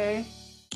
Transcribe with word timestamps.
Oke, 0.00 0.24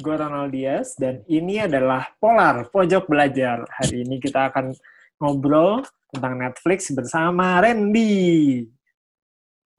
gue 0.05 0.15
Ronald 0.21 0.53
Diaz 0.53 1.01
dan 1.01 1.25
ini 1.25 1.57
adalah 1.57 2.13
Polar 2.21 2.69
Pojok 2.69 3.09
Belajar. 3.09 3.65
Hari 3.73 4.05
ini 4.05 4.21
kita 4.21 4.53
akan 4.53 4.77
ngobrol 5.17 5.81
tentang 6.13 6.37
Netflix 6.45 6.93
bersama 6.93 7.57
Randy. 7.57 8.69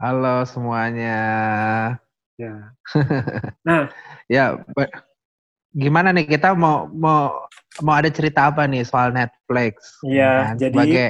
Halo 0.02 0.50
semuanya. 0.50 1.22
Ya. 2.42 2.74
Nah, 3.70 3.94
Ya, 4.26 4.58
gimana 5.78 6.10
nih 6.10 6.26
kita 6.26 6.58
mau 6.58 6.90
mau 6.90 7.46
mau 7.86 7.94
ada 7.94 8.10
cerita 8.10 8.50
apa 8.50 8.66
nih 8.66 8.82
soal 8.82 9.14
Netflix? 9.14 10.02
Iya, 10.02 10.34
Kan? 10.42 10.58
jadi- 10.58 10.74
sebagai 10.74 11.08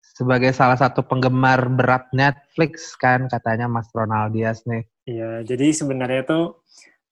sebagai 0.00 0.52
salah 0.56 0.80
satu 0.80 1.04
penggemar 1.04 1.68
berat 1.68 2.08
Netflix 2.16 2.96
kan 2.96 3.28
katanya 3.28 3.68
Mas 3.68 3.92
Ronald 3.92 4.32
Diaz 4.32 4.64
nih. 4.64 4.80
iya, 5.04 5.44
jadi 5.44 5.76
sebenarnya 5.76 6.24
tuh 6.24 6.44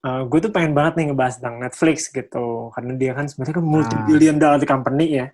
gue 0.02 0.38
tuh 0.38 0.52
pengen 0.54 0.72
banget 0.78 0.94
nih 0.94 1.06
ngebahas 1.10 1.34
tentang 1.42 1.58
Netflix 1.58 2.06
gitu, 2.08 2.70
karena 2.70 2.92
dia 2.94 3.12
kan 3.18 3.26
sebenarnya 3.26 3.56
kan 3.58 3.66
multi 3.66 3.96
billion 4.06 4.36
dollar 4.38 4.62
company 4.62 5.06
ya. 5.18 5.26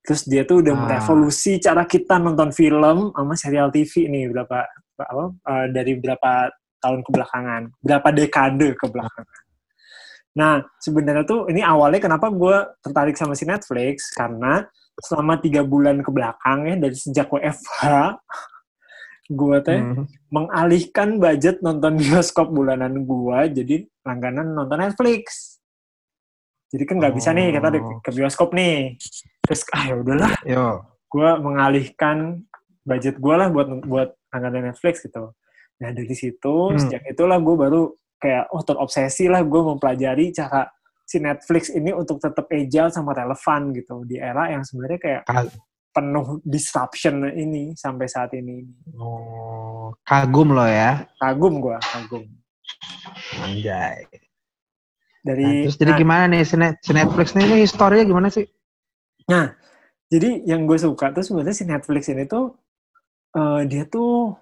Terus 0.00 0.24
dia 0.24 0.42
tuh 0.48 0.64
udah 0.64 0.72
Ah. 0.72 0.80
merevolusi 0.88 1.60
cara 1.60 1.84
kita 1.84 2.16
nonton 2.16 2.48
film 2.54 3.12
sama 3.12 3.34
serial 3.36 3.68
TV 3.68 4.08
nih 4.08 4.32
berapa 4.32 4.64
apa 4.96 5.24
eh, 5.36 5.66
dari 5.74 5.92
berapa 6.00 6.48
tahun 6.80 7.00
kebelakangan, 7.04 7.62
berapa 7.84 8.08
dekade 8.14 8.68
kebelakangan. 8.80 9.36
Nah, 10.36 10.60
sebenarnya 10.80 11.24
tuh 11.24 11.48
ini 11.48 11.64
awalnya 11.64 12.00
kenapa 12.00 12.28
gue 12.28 12.56
tertarik 12.84 13.16
sama 13.16 13.32
si 13.32 13.48
Netflix 13.48 14.12
karena 14.12 14.64
selama 14.96 15.36
tiga 15.40 15.60
bulan 15.64 16.00
ke 16.00 16.08
belakang 16.12 16.68
ya 16.68 16.76
dari 16.76 16.96
sejak 16.96 17.28
WFH 17.28 17.84
gue 19.28 19.56
teh 19.60 19.76
Hmm. 19.76 20.04
mengalihkan 20.28 21.16
budget 21.16 21.58
nonton 21.58 21.96
bioskop 22.00 22.48
bulanan 22.48 23.02
gue 23.02 23.38
jadi 23.52 23.76
langganan 24.02 24.52
nonton 24.52 24.78
Netflix. 24.78 25.56
Jadi 26.66 26.82
kan 26.82 26.98
nggak 26.98 27.14
bisa 27.14 27.30
nih 27.30 27.50
kita 27.52 27.68
di- 27.68 27.78
Oh. 27.78 27.98
ke 28.00 28.10
bioskop 28.10 28.50
nih. 28.52 28.98
Terus 29.40 29.62
ah 29.70 29.84
ya 29.84 29.94
udahlah, 29.96 30.32
Yo. 30.42 30.82
gue 31.06 31.28
mengalihkan 31.38 32.42
budget 32.82 33.16
gue 33.16 33.34
lah 33.34 33.48
buat 33.48 33.66
buat 33.82 34.08
langganan 34.28 34.70
Netflix 34.70 35.00
gitu. 35.00 35.30
Nah 35.76 35.90
dari 35.90 36.10
situ 36.12 36.54
Hmm. 36.68 36.76
sejak 36.76 37.02
itulah 37.04 37.38
gue 37.38 37.54
baru 37.56 37.82
kayak 38.16 38.48
oh 38.48 38.62
terobsesi 38.62 39.26
lah 39.26 39.42
gue 39.42 39.60
mempelajari 39.64 40.32
cara 40.32 40.66
si 41.02 41.18
Netflix 41.18 41.68
ini 41.68 41.90
untuk 41.90 42.18
tetap 42.18 42.48
agile 42.48 42.90
sama 42.90 43.12
relevan 43.12 43.70
gitu 43.70 44.02
di 44.02 44.16
era 44.16 44.50
yang 44.50 44.62
sebenarnya 44.62 44.98
kayak 44.98 45.22
Ka- 45.24 45.46
penuh 45.96 46.44
disruption 46.44 47.24
ini 47.32 47.72
sampai 47.72 48.04
saat 48.04 48.36
ini. 48.36 48.68
oh, 49.00 49.96
kagum 50.04 50.52
loh 50.52 50.68
ya. 50.68 51.08
Kagum 51.16 51.64
gue, 51.64 51.76
kagum. 51.80 52.28
Anjay. 53.40 54.04
Nah, 55.24 55.32
Dari 55.32 55.64
terus 55.64 55.80
jadi 55.80 55.92
nah, 55.96 55.98
gimana 55.98 56.24
nih 56.28 56.42
si, 56.44 56.54
Net- 56.60 56.80
si 56.84 56.92
Netflix 56.92 57.32
nih, 57.32 57.48
ini 57.48 57.56
historinya 57.64 58.04
gimana 58.04 58.28
sih? 58.28 58.44
Jadi 60.06 60.46
yang 60.46 60.68
gue 60.70 60.78
suka 60.78 61.10
tuh 61.10 61.24
sebenarnya 61.24 61.56
si 61.56 61.64
Netflix 61.66 62.06
ini 62.12 62.28
tuh 62.30 62.54
eh, 63.34 63.66
dia 63.66 63.88
tuh 63.90 64.38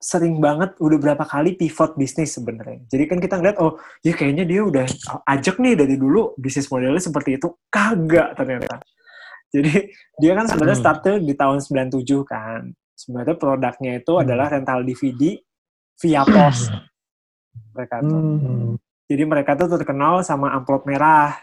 sering 0.00 0.36
banget 0.36 0.76
udah 0.80 0.98
berapa 1.00 1.24
kali 1.24 1.56
pivot 1.56 1.96
bisnis 1.96 2.36
sebenarnya. 2.36 2.84
Jadi 2.88 3.04
kan 3.08 3.18
kita 3.20 3.40
ngeliat 3.40 3.56
oh 3.60 3.80
ya 4.04 4.12
kayaknya 4.12 4.44
dia 4.44 4.60
udah 4.64 4.84
ajak 5.28 5.56
nih 5.60 5.76
dari 5.76 5.96
dulu 5.96 6.36
bisnis 6.36 6.68
modelnya 6.68 7.00
seperti 7.00 7.40
itu. 7.40 7.52
Kagak 7.68 8.36
ternyata. 8.36 8.80
Jadi 9.54 9.72
dia 10.18 10.32
kan 10.34 10.50
sebenarnya 10.50 10.78
Hmm. 10.82 10.86
startnya 10.90 11.14
di 11.22 11.34
tahun 11.38 11.58
97 11.62 12.26
kan. 12.26 12.74
Sebenarnya 12.98 13.36
produknya 13.38 13.92
itu 14.02 14.12
Hmm. 14.18 14.22
adalah 14.26 14.46
rental 14.50 14.82
DVD 14.82 15.38
via 16.02 16.22
pos. 16.26 16.58
Mereka 17.74 17.96
tuh. 18.02 18.18
Hmm. 18.18 18.74
Jadi 19.06 19.22
mereka 19.22 19.54
tuh 19.54 19.68
terkenal 19.70 20.24
sama 20.26 20.50
amplop 20.56 20.88
merah 20.88 21.36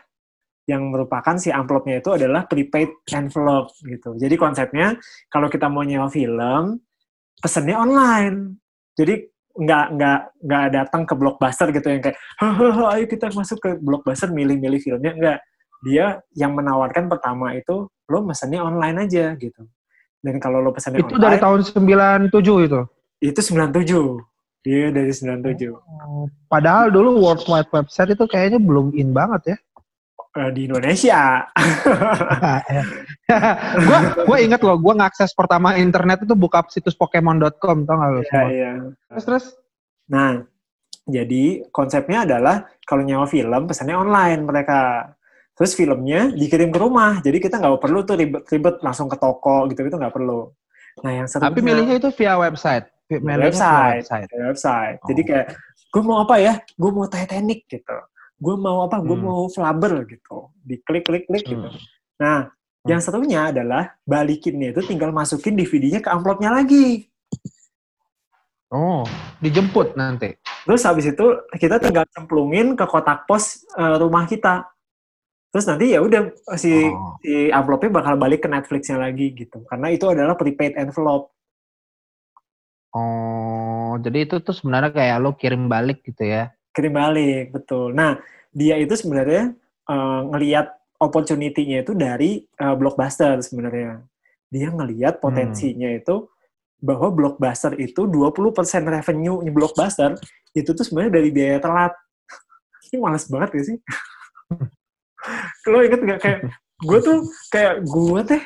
yang 0.69 0.91
merupakan 0.91 1.35
si 1.39 1.49
amplopnya 1.49 1.99
itu 2.03 2.13
adalah 2.13 2.45
prepaid 2.45 2.91
envelope 3.11 3.71
gitu. 3.81 4.13
Jadi 4.19 4.35
konsepnya 4.37 4.95
kalau 5.31 5.47
kita 5.49 5.71
mau 5.71 5.81
nyewa 5.81 6.07
film, 6.11 6.79
pesennya 7.41 7.79
online. 7.81 8.59
Jadi 8.95 9.25
nggak 9.51 9.85
nggak 9.99 10.19
nggak 10.47 10.65
datang 10.71 11.03
ke 11.03 11.13
blockbuster 11.17 11.75
gitu 11.75 11.87
yang 11.91 11.99
kayak, 11.99 12.17
ayo 12.95 13.03
kita 13.03 13.27
masuk 13.35 13.59
ke 13.59 13.69
blockbuster 13.83 14.31
milih-milih 14.31 14.79
filmnya 14.79 15.11
enggak. 15.11 15.39
Dia 15.81 16.21
yang 16.37 16.53
menawarkan 16.55 17.09
pertama 17.09 17.51
itu 17.57 17.89
lo 18.11 18.19
mesennya 18.27 18.61
online 18.61 19.07
aja 19.07 19.33
gitu. 19.39 19.63
Dan 20.21 20.37
kalau 20.37 20.59
lo 20.59 20.75
pesennya 20.75 21.01
Itu 21.01 21.15
dari 21.15 21.39
online, 21.39 21.71
tahun 21.71 22.29
97 22.29 22.67
itu. 22.67 22.81
itu 23.21 23.39
97. 23.39 24.19
Dia 24.61 24.93
dari 24.93 25.09
97. 25.09 25.73
Padahal 26.45 26.93
dulu 26.93 27.17
World 27.23 27.47
Wide 27.47 27.71
Website 27.71 28.13
itu 28.13 28.25
kayaknya 28.29 28.59
belum 28.61 28.93
in 28.93 29.15
banget 29.15 29.55
ya. 29.55 29.57
Eh, 30.31 30.49
di 30.55 30.63
Indonesia. 30.69 31.43
gua 33.87 33.99
gua 34.23 34.37
inget 34.39 34.61
loh, 34.63 34.79
gua 34.79 34.95
ngakses 34.95 35.35
pertama 35.35 35.75
internet 35.75 36.23
itu 36.23 36.31
buka 36.39 36.63
situs 36.71 36.95
pokemon.com 36.95 37.83
tau 37.83 37.95
gak 37.99 38.09
lo 38.15 38.21
Iya, 38.23 38.43
iya. 38.47 38.71
Terus 39.11 39.25
terus 39.27 39.45
Nah, 40.11 40.43
jadi 41.07 41.65
konsepnya 41.71 42.27
adalah 42.27 42.67
kalau 42.83 43.07
nyawa 43.07 43.25
film 43.25 43.65
pesannya 43.65 43.95
online 43.95 44.43
mereka. 44.43 44.79
Terus 45.61 45.77
filmnya 45.77 46.33
dikirim 46.33 46.73
ke 46.73 46.79
rumah, 46.81 47.21
jadi 47.21 47.37
kita 47.37 47.61
nggak 47.61 47.77
perlu 47.77 48.01
tuh 48.01 48.17
ribet-ribet 48.17 48.81
langsung 48.81 49.05
ke 49.05 49.13
toko 49.13 49.69
gitu 49.69 49.85
gitu 49.85 49.93
nggak 49.93 50.09
perlu. 50.09 50.49
Nah 51.05 51.11
yang 51.21 51.27
serunya 51.29 51.53
tapi 51.53 51.61
milihnya 51.61 52.01
itu 52.01 52.09
via 52.17 52.33
website. 52.33 52.89
Via 53.05 53.21
Milihnya 53.21 53.45
via 53.45 53.45
website. 53.53 54.01
website. 54.01 54.25
di 54.25 54.37
website. 54.41 54.97
Oh. 54.97 55.07
Jadi 55.13 55.21
kayak 55.21 55.47
gue 55.93 56.01
mau 56.01 56.17
apa 56.25 56.35
ya? 56.41 56.53
Gue 56.73 56.89
mau 56.89 57.05
Titanic 57.05 57.69
gitu. 57.69 57.97
Gue 58.41 58.55
mau 58.57 58.89
apa? 58.89 58.97
Gue 59.05 59.13
Hmm. 59.21 59.29
mau 59.29 59.45
Flubber 59.53 60.01
gitu. 60.09 60.49
Diklik-klik-klik 60.65 61.45
gitu. 61.45 61.69
Hmm. 61.69 61.77
Nah, 62.17 62.39
yang 62.89 62.97
serunya 62.97 63.53
adalah 63.53 63.93
balikinnya 64.01 64.73
itu 64.73 64.81
tinggal 64.81 65.13
masukin 65.13 65.53
DVD-nya 65.53 66.01
ke 66.01 66.09
amplopnya 66.09 66.49
lagi. 66.49 67.05
Oh, 68.73 69.05
dijemput 69.43 69.93
nanti. 69.93 70.33
Terus 70.65 70.81
habis 70.87 71.05
itu 71.11 71.25
kita 71.53 71.77
tinggal 71.77 72.07
cemplungin 72.09 72.73
ke 72.73 72.85
kotak 72.87 73.27
pos 73.27 73.61
eh, 73.77 73.95
rumah 73.99 74.25
kita. 74.25 74.70
Terus 75.51 75.67
nanti 75.67 75.91
ya 75.91 75.99
udah 75.99 76.31
si 76.55 76.71
Oh. 76.71 77.19
si 77.19 77.51
amplopnya 77.51 77.91
bakal 77.91 78.15
balik 78.15 78.47
ke 78.47 78.49
Netflixnya 78.49 78.95
lagi 78.95 79.35
gitu. 79.35 79.67
Karena 79.67 79.91
itu 79.91 80.07
adalah 80.07 80.39
prepaid 80.39 80.79
envelope. 80.79 81.35
Oh, 82.91 83.95
jadi 83.99 84.27
itu 84.27 84.39
tuh 84.43 84.55
sebenarnya 84.55 84.91
kayak 84.91 85.17
lo 85.19 85.35
kirim 85.35 85.67
balik 85.67 86.03
gitu 86.07 86.23
ya. 86.27 86.51
Kirim 86.71 86.95
balik, 86.95 87.51
betul. 87.55 87.91
Nah, 87.91 88.19
dia 88.51 88.79
itu 88.79 88.95
sebenarnya 88.95 89.55
eh, 89.91 90.21
ngelihat 90.31 90.71
opportunity-nya 90.99 91.83
itu 91.83 91.95
dari 91.95 92.43
eh, 92.43 92.75
blockbuster 92.75 93.39
sebenarnya. 93.43 94.03
Dia 94.51 94.71
ngelihat 94.71 95.23
potensinya 95.23 95.87
itu 95.87 96.27
bahwa 96.81 97.11
blockbuster 97.11 97.79
itu 97.79 98.07
20% 98.09 98.87
revenue 98.87 99.39
blockbuster 99.53 100.17
itu 100.51 100.75
tuh 100.75 100.83
sebenarnya 100.83 101.13
dari 101.19 101.29
biaya 101.31 101.57
telat. 101.63 101.93
Ini 102.91 102.97
males 102.99 103.23
banget 103.31 103.49
gak 103.55 103.65
sih? 103.67 103.77
Lo 105.69 105.83
inget 105.85 106.01
gak 106.01 106.19
kayak 106.21 106.39
gue 106.81 106.99
tuh 107.01 107.17
kayak 107.53 107.85
gue 107.85 108.19
teh 108.25 108.43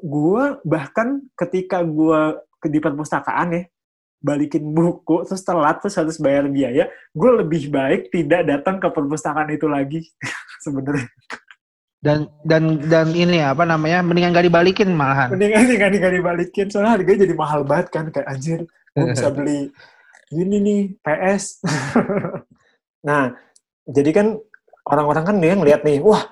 gue 0.00 0.44
bahkan 0.64 1.20
ketika 1.36 1.84
gue 1.84 2.40
ke 2.60 2.72
di 2.72 2.80
perpustakaan 2.80 3.52
ya 3.52 3.62
balikin 4.24 4.64
buku 4.72 5.28
terus 5.28 5.44
telat 5.44 5.84
terus 5.84 6.00
harus 6.00 6.16
bayar 6.16 6.48
biaya 6.48 6.88
gue 7.12 7.30
lebih 7.44 7.68
baik 7.68 8.08
tidak 8.08 8.48
datang 8.48 8.80
ke 8.80 8.88
perpustakaan 8.88 9.52
itu 9.52 9.68
lagi 9.68 10.00
sebenarnya 10.64 11.08
Dan 12.04 12.28
dan 12.44 12.84
dan 12.84 13.16
ini 13.16 13.40
apa 13.40 13.64
namanya? 13.64 14.04
Mendingan 14.04 14.36
gak 14.36 14.44
dibalikin 14.44 14.92
malahan. 14.92 15.32
mendingan 15.32 15.64
kan 15.80 15.88
nggak 15.88 16.14
dibalikin 16.20 16.68
soalnya 16.68 17.00
harganya 17.00 17.24
jadi 17.24 17.32
mahal 17.32 17.64
banget 17.64 17.88
kan 17.88 18.12
kayak 18.12 18.28
anjir 18.28 18.60
gue 18.92 19.08
bisa 19.08 19.32
beli 19.32 19.72
ini 20.40 20.56
nih 20.60 20.82
PS 21.02 21.64
nah 23.08 23.34
jadi 23.88 24.10
kan 24.14 24.26
orang-orang 24.84 25.24
kan 25.24 25.36
dia 25.40 25.52
ngeliat 25.56 25.80
nih 25.84 25.98
wah 26.04 26.22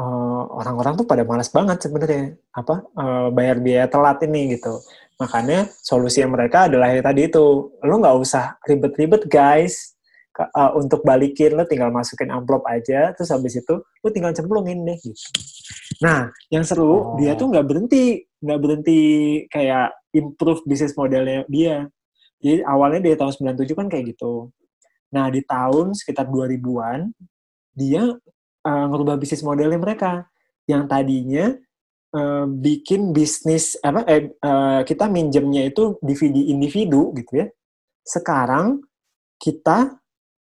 eh, 0.00 0.42
orang-orang 0.60 0.94
tuh 1.00 1.06
pada 1.08 1.22
malas 1.24 1.48
banget 1.52 1.80
sebenarnya 1.80 2.36
apa 2.52 2.84
eh, 2.84 3.28
bayar 3.32 3.56
biaya 3.60 3.86
telat 3.88 4.20
ini 4.24 4.56
gitu. 4.56 4.80
Makanya 5.20 5.68
solusi 5.84 6.24
mereka 6.24 6.68
adalah 6.68 6.88
yang 6.92 7.04
tadi 7.04 7.28
itu 7.28 7.44
lo 7.76 7.94
nggak 8.00 8.16
usah 8.20 8.56
ribet-ribet 8.64 9.28
guys. 9.28 9.96
Eh, 10.40 10.72
untuk 10.78 11.04
balikin 11.04 11.52
lo 11.52 11.68
tinggal 11.68 11.92
masukin 11.92 12.32
amplop 12.32 12.64
aja 12.64 13.12
terus 13.12 13.28
habis 13.28 13.60
itu 13.60 13.74
lo 13.76 14.08
tinggal 14.08 14.32
cemplungin 14.32 14.88
deh 14.88 14.96
gitu. 15.04 15.20
Nah 16.00 16.32
yang 16.48 16.64
seru 16.64 16.88
Oh. 16.88 17.16
dia 17.20 17.36
tuh 17.36 17.52
nggak 17.52 17.66
berhenti 17.68 18.24
nggak 18.40 18.60
berhenti 18.62 19.00
kayak 19.52 19.92
improve 20.16 20.64
bisnis 20.64 20.96
modelnya 20.96 21.44
dia. 21.44 21.84
Jadi 22.40 22.64
awalnya 22.64 23.04
dari 23.04 23.16
tahun 23.20 23.32
97 23.36 23.76
kan 23.76 23.86
kayak 23.92 24.16
gitu. 24.16 24.48
Nah 25.12 25.28
di 25.28 25.44
tahun 25.44 25.92
sekitar 25.92 26.24
2000-an 26.32 27.12
dia 27.80 28.04
eh, 28.68 28.86
ngerubah 28.92 29.16
bisnis 29.16 29.40
modelnya 29.40 29.80
mereka 29.80 30.28
yang 30.68 30.84
tadinya 30.84 31.56
eh, 32.12 32.44
bikin 32.46 33.16
bisnis 33.16 33.80
apa 33.80 34.04
eh, 34.04 34.36
eh, 34.36 34.80
kita 34.84 35.08
minjemnya 35.08 35.64
itu 35.64 35.96
DVD 36.04 36.52
individu 36.52 37.16
gitu 37.16 37.40
ya. 37.40 37.46
Sekarang 38.04 38.84
kita 39.40 39.96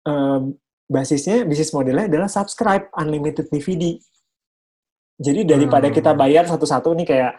eh, 0.06 0.40
basisnya 0.86 1.42
bisnis 1.50 1.74
modelnya 1.74 2.06
adalah 2.06 2.30
subscribe 2.30 2.94
unlimited 2.94 3.50
DVD. 3.50 3.98
Jadi 5.16 5.48
daripada 5.48 5.90
hmm. 5.90 5.96
kita 5.96 6.12
bayar 6.14 6.46
satu-satu 6.46 6.92
nih 6.94 7.08
kayak 7.08 7.34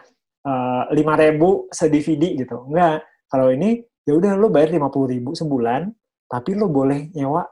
lima 0.95 1.13
uh, 1.13 1.19
ribu 1.19 1.67
se 1.69 1.91
DVD 1.91 2.39
gitu, 2.39 2.65
enggak. 2.71 3.03
Kalau 3.27 3.51
ini 3.51 3.83
ya 4.07 4.15
udah 4.15 4.39
lo 4.39 4.47
bayar 4.47 4.71
lima 4.71 4.87
puluh 4.87 5.11
ribu 5.11 5.35
sebulan, 5.35 5.91
tapi 6.31 6.55
lo 6.55 6.71
boleh 6.71 7.11
nyewa 7.11 7.43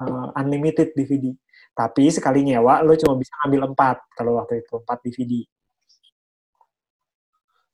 uh, 0.00 0.32
unlimited 0.40 0.96
DVD. 0.96 1.36
Tapi 1.76 2.08
sekali 2.08 2.40
nyewa 2.40 2.80
lo 2.80 2.96
cuma 2.96 3.20
bisa 3.20 3.36
ambil 3.44 3.68
empat 3.68 4.00
kalau 4.16 4.40
waktu 4.40 4.64
itu 4.64 4.80
empat 4.80 4.98
DVD. 5.04 5.32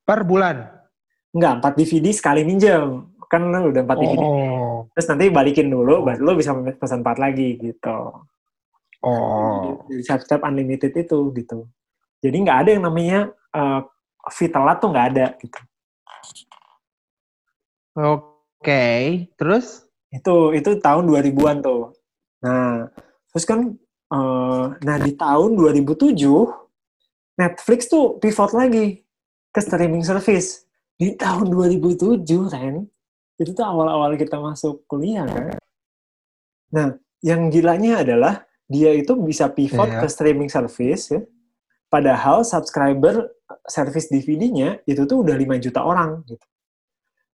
Per 0.02 0.20
bulan? 0.26 0.56
Enggak, 1.30 1.52
empat 1.62 1.72
DVD 1.78 2.06
sekali 2.10 2.42
minjem 2.42 3.12
kan 3.32 3.48
udah 3.48 3.80
empat 3.80 3.96
DVD. 3.96 4.20
Oh. 4.20 4.84
Terus 4.92 5.08
nanti 5.08 5.32
balikin 5.32 5.72
dulu, 5.72 6.04
oh. 6.04 6.04
baru 6.04 6.20
lo 6.20 6.32
bisa 6.36 6.52
pesan 6.52 7.00
empat 7.00 7.16
lagi 7.16 7.56
gitu. 7.56 8.28
Oh. 9.00 9.88
Jadi 9.88 10.04
subscribe 10.04 10.44
unlimited 10.44 10.92
itu 10.92 11.32
gitu. 11.32 11.64
Jadi 12.20 12.36
nggak 12.44 12.58
ada 12.60 12.70
yang 12.76 12.84
namanya 12.84 13.32
uh, 13.56 13.80
fee 14.28 14.52
telat 14.52 14.84
tuh 14.84 14.92
nggak 14.92 15.08
ada 15.16 15.26
gitu. 15.40 15.60
Oke, 17.96 18.28
okay. 18.60 19.00
terus? 19.40 19.88
Itu 20.12 20.52
itu 20.52 20.76
tahun 20.76 21.08
2000-an 21.08 21.64
tuh. 21.64 21.96
Nah, 22.44 22.92
terus 23.32 23.48
kan 23.48 23.80
uh, 24.12 24.76
nah 24.84 24.96
di 25.00 25.16
tahun 25.16 25.56
2007 25.56 26.20
Netflix 27.40 27.88
tuh 27.88 28.20
pivot 28.20 28.52
lagi 28.52 29.00
ke 29.48 29.60
streaming 29.64 30.04
service 30.04 30.68
di 31.00 31.16
tahun 31.16 31.48
2007 31.48 32.22
Ren 32.52 32.84
itu 33.40 33.50
tuh 33.56 33.66
awal-awal 33.66 34.14
kita 34.14 34.38
masuk 34.38 34.86
kuliah 34.86 35.26
kan. 35.26 35.58
Nah, 36.72 36.86
yang 37.24 37.50
gilanya 37.50 38.06
adalah 38.06 38.46
dia 38.70 38.94
itu 38.94 39.18
bisa 39.18 39.50
pivot 39.50 39.88
yeah. 39.88 40.00
ke 40.00 40.06
streaming 40.08 40.48
service 40.48 41.12
ya. 41.12 41.20
Padahal 41.90 42.46
subscriber 42.46 43.28
service 43.68 44.08
DVD-nya 44.08 44.80
itu 44.88 45.04
tuh 45.04 45.20
udah 45.20 45.36
5 45.36 45.60
juta 45.60 45.80
orang 45.84 46.24
gitu. 46.24 46.46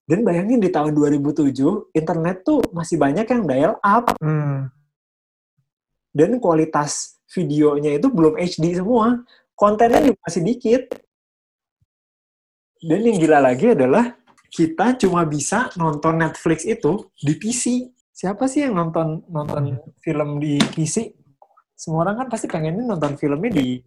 Dan 0.08 0.24
bayangin 0.24 0.58
di 0.58 0.72
tahun 0.72 0.96
2007 0.96 1.52
internet 1.92 2.42
tuh 2.42 2.64
masih 2.72 2.96
banyak 2.96 3.28
yang 3.28 3.42
dial 3.44 3.74
up. 3.84 4.16
Hmm. 4.18 4.72
Dan 6.18 6.42
kualitas 6.42 7.22
videonya 7.30 7.94
itu 7.94 8.10
belum 8.10 8.34
HD 8.34 8.82
semua. 8.82 9.22
Kontennya 9.54 10.02
juga 10.02 10.18
masih 10.26 10.42
dikit. 10.42 10.82
Dan 12.82 13.06
yang 13.06 13.22
gila 13.22 13.38
lagi 13.38 13.70
adalah 13.74 14.18
kita 14.50 14.98
cuma 14.98 15.22
bisa 15.22 15.70
nonton 15.78 16.18
Netflix 16.18 16.66
itu 16.66 17.06
di 17.22 17.38
PC. 17.38 17.86
Siapa 18.10 18.50
sih 18.50 18.66
yang 18.66 18.74
nonton 18.74 19.22
nonton 19.30 19.78
film 20.02 20.42
di 20.42 20.58
PC? 20.58 21.14
Semua 21.78 22.02
orang 22.02 22.26
kan 22.26 22.28
pasti 22.34 22.50
pengennya 22.50 22.82
nonton 22.82 23.14
filmnya 23.14 23.54
di 23.54 23.78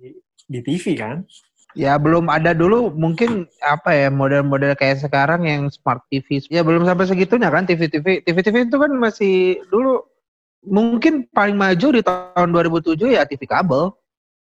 di 0.47 0.59
TV 0.63 0.95
kan? 0.95 1.27
Ya 1.71 1.95
belum 1.95 2.27
ada 2.27 2.51
dulu 2.51 2.91
mungkin 2.91 3.47
apa 3.63 3.95
ya 3.95 4.07
model-model 4.11 4.75
kayak 4.75 5.03
sekarang 5.07 5.47
yang 5.47 5.71
smart 5.71 6.03
TV. 6.11 6.43
Ya 6.51 6.63
belum 6.67 6.83
sampai 6.83 7.07
segitunya 7.07 7.47
kan 7.47 7.63
TV-TV. 7.63 8.27
TV-TV 8.27 8.67
itu 8.67 8.75
kan 8.75 8.91
masih 8.91 9.59
dulu 9.71 10.03
mungkin 10.61 11.25
paling 11.29 11.57
maju 11.57 11.87
di 11.97 12.01
tahun 12.05 12.49
2007 12.53 13.17
ya 13.17 13.25
TV 13.25 13.45
kabel. 13.49 13.93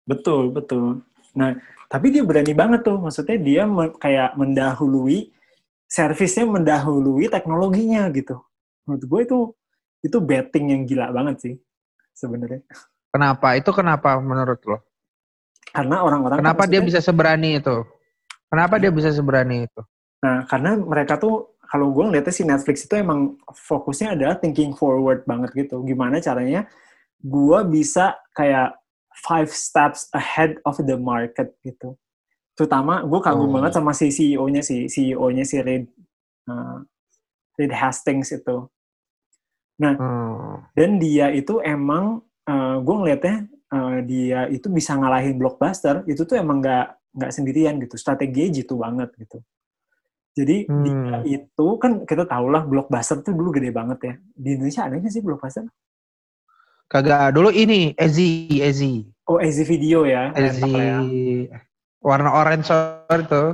Betul, 0.06 0.50
betul. 0.50 1.02
Nah, 1.32 1.56
tapi 1.86 2.10
dia 2.10 2.26
berani 2.26 2.52
banget 2.52 2.82
tuh. 2.82 2.98
Maksudnya 2.98 3.38
dia 3.38 3.62
me 3.64 3.94
kayak 3.96 4.34
mendahului 4.34 5.30
servisnya 5.86 6.48
mendahului 6.48 7.30
teknologinya 7.30 8.08
gitu. 8.10 8.40
Menurut 8.88 9.04
gue 9.06 9.20
itu 9.22 9.38
itu 10.02 10.18
betting 10.18 10.74
yang 10.74 10.82
gila 10.88 11.14
banget 11.14 11.36
sih 11.38 11.54
sebenarnya. 12.16 12.66
Kenapa? 13.12 13.54
Itu 13.54 13.70
kenapa 13.70 14.18
menurut 14.18 14.58
lo? 14.66 14.82
Karena 15.70 16.02
orang-orang 16.02 16.42
Kenapa 16.42 16.64
dia 16.66 16.80
bisa 16.82 16.98
seberani 16.98 17.62
itu? 17.62 17.86
Kenapa 18.50 18.76
dia 18.76 18.92
bisa 18.92 19.08
seberani 19.12 19.64
itu? 19.68 19.80
Nah, 20.20 20.44
karena 20.48 20.76
mereka 20.76 21.16
tuh 21.16 21.51
kalau 21.72 21.88
gue 21.88 22.04
ngeliatnya 22.04 22.34
si 22.36 22.44
Netflix 22.44 22.84
itu 22.84 23.00
emang 23.00 23.40
fokusnya 23.48 24.12
adalah 24.12 24.36
thinking 24.36 24.76
forward 24.76 25.24
banget 25.24 25.56
gitu. 25.56 25.80
Gimana 25.88 26.20
caranya 26.20 26.68
gue 27.24 27.58
bisa 27.72 28.20
kayak 28.36 28.76
five 29.24 29.48
steps 29.48 30.12
ahead 30.12 30.60
of 30.68 30.76
the 30.84 31.00
market 31.00 31.56
gitu 31.64 31.96
terutama 32.52 33.00
gue 33.02 33.20
kagum 33.24 33.48
oh. 33.48 33.52
banget 33.58 33.72
sama 33.74 33.92
si 33.96 34.12
CEO-nya 34.12 34.60
si 34.60 34.86
CEO-nya 34.88 35.44
si 35.44 35.56
Reed 35.58 35.88
uh, 36.48 36.84
Reed 37.56 37.72
Hastings 37.72 38.32
itu. 38.32 38.68
Nah, 39.80 39.94
oh. 39.96 40.56
dan 40.76 41.00
dia 41.00 41.32
itu 41.32 41.58
emang 41.64 42.20
uh, 42.46 42.76
gue 42.80 42.96
ngeliatnya 42.96 43.36
uh, 43.72 43.98
dia 44.04 44.46
itu 44.52 44.68
bisa 44.68 44.94
ngalahin 44.96 45.40
blockbuster 45.40 46.04
itu 46.04 46.22
tuh 46.28 46.36
emang 46.36 46.60
nggak 46.60 46.86
nggak 47.12 47.32
sendirian 47.32 47.76
gitu, 47.80 47.96
strategi 47.96 48.62
jitu 48.62 48.76
banget 48.76 49.12
gitu. 49.16 49.40
Jadi 50.32 50.64
hmm. 50.64 50.84
dia 50.84 51.40
itu 51.40 51.66
kan 51.76 52.08
kita 52.08 52.24
tau 52.24 52.48
lah 52.48 52.64
blockbuster 52.64 53.20
tuh 53.20 53.36
dulu 53.36 53.52
gede 53.52 53.68
banget 53.68 53.98
ya. 54.00 54.14
Di 54.32 54.48
Indonesia 54.56 54.88
ada 54.88 54.96
nggak 54.96 55.12
sih 55.12 55.22
blockbuster? 55.24 55.68
Kagak. 56.88 57.36
Dulu 57.36 57.52
ini 57.52 57.92
Ezi, 57.96 58.48
Ezi. 58.60 59.04
Oh, 59.28 59.40
Ezi 59.40 59.64
Video 59.64 60.04
ya. 60.08 60.32
Ezi. 60.36 60.72
Ya 60.72 61.00
warna 62.02 62.34
orange 62.34 62.68
itu. 63.14 63.44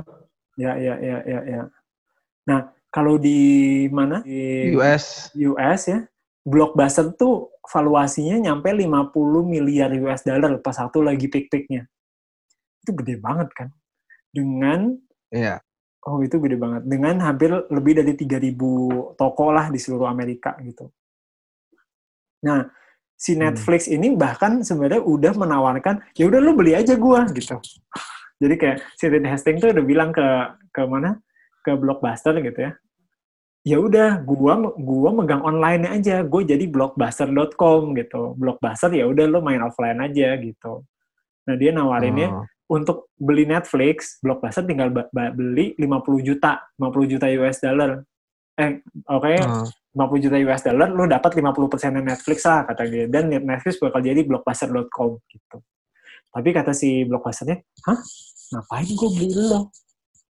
Ya, 0.59 0.75
ya, 0.75 0.97
ya, 0.99 1.17
ya, 1.23 1.39
ya. 1.45 1.61
Nah, 2.49 2.73
kalau 2.91 3.15
di 3.15 3.85
mana? 3.93 4.25
Di 4.25 4.73
US. 4.75 5.31
US 5.37 5.81
ya. 5.87 6.03
Blockbuster 6.43 7.13
tuh 7.13 7.53
valuasinya 7.69 8.41
nyampe 8.41 8.73
50 8.73 9.13
miliar 9.45 9.93
US 10.01 10.25
dollar 10.25 10.57
pas 10.59 10.75
satu 10.75 11.05
lagi 11.05 11.29
peak-peaknya. 11.29 11.85
Itu 12.83 12.91
gede 12.97 13.21
banget 13.21 13.53
kan. 13.53 13.69
Dengan 14.33 14.97
Iya. 15.29 15.61
Oh, 16.09 16.17
itu 16.25 16.41
gede 16.41 16.57
banget. 16.57 16.89
Dengan 16.89 17.21
hampir 17.21 17.53
lebih 17.69 18.01
dari 18.01 18.17
3000 18.17 19.13
toko 19.13 19.53
lah 19.53 19.69
di 19.69 19.77
seluruh 19.77 20.09
Amerika 20.09 20.57
gitu. 20.65 20.89
Nah, 22.41 22.65
si 23.13 23.37
hmm. 23.37 23.45
Netflix 23.45 23.85
hmm. 23.85 23.95
ini 24.01 24.07
bahkan 24.17 24.65
sebenarnya 24.65 25.05
udah 25.05 25.33
menawarkan, 25.37 26.01
ya 26.17 26.25
udah 26.25 26.41
lu 26.41 26.57
beli 26.57 26.73
aja 26.73 26.97
gua 26.97 27.29
gitu. 27.29 27.61
Jadi 28.41 28.55
kayak 28.57 28.77
si 28.97 29.05
Reed 29.05 29.27
Hastings 29.29 29.61
tuh 29.61 29.69
udah 29.69 29.85
bilang 29.85 30.09
ke 30.09 30.25
ke 30.73 30.81
mana? 30.89 31.21
Ke 31.61 31.77
Blockbuster 31.77 32.33
gitu 32.41 32.57
ya. 32.57 32.73
Ya 33.67 33.77
udah, 33.77 34.23
gua 34.25 34.73
gua 34.79 35.11
megang 35.13 35.45
online 35.45 35.93
aja. 35.93 36.23
Gue 36.23 36.47
jadi 36.47 36.63
blockbuster.com 36.65 37.93
gitu. 37.99 38.33
Blockbuster 38.39 38.89
ya 38.95 39.05
udah 39.05 39.27
lo 39.29 39.43
main 39.45 39.61
offline 39.61 39.99
aja 39.99 40.39
gitu. 40.39 40.87
Nah, 41.45 41.55
dia 41.59 41.75
nawarinnya 41.75 42.33
oh. 42.33 42.47
Untuk 42.69 43.09
beli 43.17 43.49
Netflix, 43.49 44.21
Blockbuster 44.21 44.61
tinggal 44.61 44.93
beli 45.09 45.73
50 45.73 46.21
juta, 46.21 46.69
50 46.77 47.11
juta 47.11 47.25
US 47.41 47.57
dollar. 47.65 47.91
Eh, 48.59 48.85
oke, 49.09 49.25
okay, 49.25 49.37
oh. 49.41 49.65
50 49.97 50.23
juta 50.29 50.37
US 50.45 50.61
dollar, 50.61 50.87
lo 50.93 51.09
dapat 51.09 51.33
50% 51.33 51.97
Netflix 51.97 52.45
lah, 52.45 52.69
kata 52.69 52.85
dia. 52.85 53.09
Dan 53.09 53.33
Netflix 53.33 53.81
bakal 53.81 54.05
jadi 54.05 54.21
blockbuster.com 54.21 55.17
gitu. 55.25 55.57
Tapi 56.29 56.49
kata 56.53 56.77
si 56.77 57.09
blockbusternya, 57.09 57.57
hah? 57.89 57.99
Ngapain 58.53 58.89
gue 58.93 59.09
beli 59.17 59.33
lo? 59.33 59.73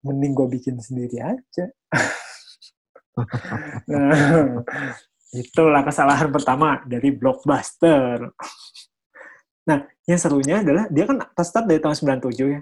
Mending 0.04 0.36
gue 0.36 0.48
bikin 0.60 0.76
sendiri 0.84 1.24
aja. 1.24 1.66
nah, 3.90 4.60
itulah 5.44 5.88
kesalahan 5.88 6.28
pertama 6.36 6.84
dari 6.84 7.16
blockbuster. 7.16 8.36
Nah, 9.66 9.84
yang 10.06 10.20
serunya 10.22 10.62
adalah 10.62 10.86
dia 10.88 11.06
kan 11.10 11.18
start 11.42 11.66
dari 11.66 11.82
tahun 11.82 12.22
97 12.22 12.56
ya. 12.56 12.62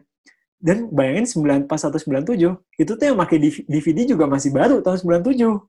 Dan 0.63 0.87
bayangin 0.95 1.27
9 1.27 1.67
pas 1.67 1.75
197, 1.75 2.39
itu 2.79 2.91
tuh 2.95 3.03
yang 3.03 3.19
pakai 3.19 3.35
DVD 3.67 3.99
juga 4.07 4.31
masih 4.31 4.55
baru 4.55 4.79
tahun 4.79 5.23
97. 5.27 5.59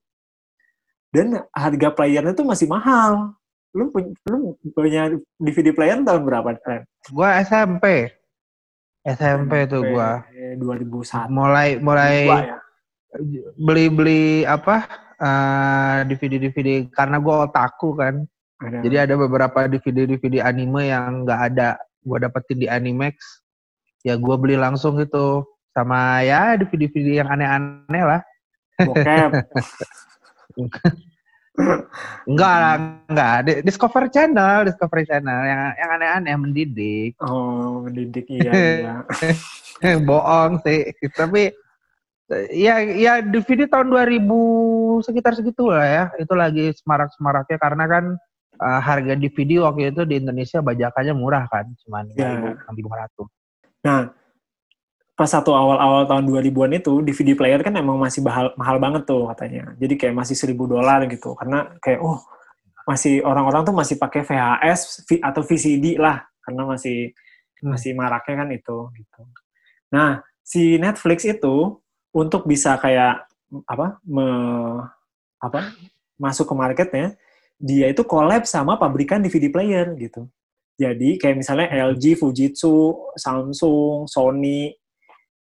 Dan 1.10 1.42
harga 1.50 1.88
playernya 1.90 2.34
tuh 2.34 2.46
masih 2.46 2.70
mahal 2.70 3.34
lu 3.74 3.90
punya, 3.90 4.14
lu 4.30 4.54
punya 4.72 5.02
DVD 5.42 5.74
player 5.74 5.98
tahun 6.06 6.22
berapa, 6.22 6.54
Ren? 6.62 6.86
Gua 7.10 7.42
SMP. 7.42 8.14
SMP, 9.04 9.18
SMP 9.18 9.52
tuh 9.68 9.82
gua. 9.90 10.22
2001. 10.56 11.28
Mulai 11.28 11.68
mulai 11.82 12.14
ya? 12.30 12.56
beli-beli 13.58 14.46
apa? 14.46 14.86
Uh, 15.18 15.26
eh, 15.26 15.96
DVD-DVD 16.14 16.86
karena 16.94 17.18
gua 17.18 17.50
otaku 17.50 17.98
kan. 17.98 18.24
Ada. 18.62 18.78
Jadi 18.86 18.96
ada 18.96 19.14
beberapa 19.18 19.66
DVD-DVD 19.66 20.44
anime 20.44 20.92
yang 20.92 21.26
nggak 21.26 21.40
ada 21.52 21.78
gua 22.06 22.22
dapetin 22.22 22.62
di 22.62 22.68
Animax. 22.70 23.42
Ya 24.06 24.14
gua 24.20 24.38
beli 24.38 24.54
langsung 24.54 25.00
gitu 25.00 25.42
sama 25.74 26.22
ya 26.22 26.54
DVD-DVD 26.54 27.24
yang 27.24 27.28
aneh-aneh 27.34 28.04
lah. 28.04 28.20
Bokep. 28.78 29.30
enggak 32.26 32.54
lah, 32.58 32.74
enggak. 33.06 33.62
Discover 33.62 34.10
Channel, 34.10 34.66
Discovery 34.66 35.06
Channel 35.06 35.40
yang 35.46 35.60
yang 35.78 35.90
aneh-aneh 35.98 36.34
mendidik. 36.34 37.12
Oh, 37.22 37.86
mendidik 37.86 38.26
iya 38.30 38.52
iya. 38.54 38.94
Bohong 40.08 40.62
sih. 40.66 40.90
Tapi 41.14 41.54
ya 42.50 42.82
ya 42.82 43.22
DVD 43.22 43.70
tahun 43.70 43.90
2000 43.90 45.06
sekitar 45.06 45.38
segitu 45.38 45.70
lah 45.70 45.86
ya. 45.86 46.04
Itu 46.18 46.34
lagi 46.34 46.74
semarak-semaraknya 46.74 47.58
karena 47.58 47.84
kan 47.86 48.04
uh, 48.64 48.80
harga 48.80 49.12
DVD 49.12 49.60
waktu 49.60 49.92
itu 49.92 50.02
di 50.08 50.24
Indonesia 50.24 50.64
bajakannya 50.64 51.12
murah 51.12 51.44
kan, 51.52 51.68
cuma 51.84 52.00
Ya. 52.16 52.56
6.500. 52.72 53.28
Nah, 53.84 54.08
pas 55.12 55.28
satu 55.28 55.52
awal-awal 55.52 56.08
tahun 56.08 56.24
2000-an 56.24 56.80
itu 56.80 57.04
DVD 57.04 57.36
player 57.36 57.60
kan 57.60 57.76
emang 57.76 58.00
masih 58.00 58.24
mahal, 58.24 58.56
mahal 58.56 58.80
banget 58.80 59.04
tuh 59.04 59.28
katanya. 59.30 59.76
Jadi 59.76 59.94
kayak 60.00 60.16
masih 60.16 60.34
1000 60.34 60.64
dolar 60.64 61.04
gitu. 61.06 61.36
Karena 61.36 61.76
kayak 61.84 62.00
oh 62.00 62.24
masih 62.88 63.20
orang-orang 63.22 63.62
tuh 63.68 63.76
masih 63.76 63.96
pakai 64.00 64.24
VHS 64.24 65.06
atau 65.20 65.40
VCD 65.44 65.96
lah 66.00 66.24
karena 66.44 66.68
masih 66.68 67.12
Hmm. 67.64 67.72
masih 67.72 67.96
maraknya 67.96 68.44
kan 68.44 68.48
itu 68.52 68.78
gitu. 68.92 69.20
Nah, 69.88 70.20
si 70.44 70.76
Netflix 70.76 71.24
itu 71.24 71.80
untuk 72.12 72.44
bisa 72.44 72.76
kayak 72.76 73.24
apa 73.64 73.96
me, 74.04 74.26
apa 75.40 75.72
masuk 76.20 76.44
ke 76.44 76.54
marketnya, 76.54 77.16
dia 77.58 77.90
itu 77.90 78.02
collab 78.04 78.44
sama 78.44 78.76
pabrikan 78.76 79.22
DVD 79.22 79.48
player 79.48 79.94
gitu. 79.96 80.26
Jadi 80.74 81.22
kayak 81.22 81.38
misalnya 81.38 81.70
LG, 81.70 82.18
Fujitsu, 82.18 83.10
Samsung, 83.14 84.10
Sony, 84.10 84.74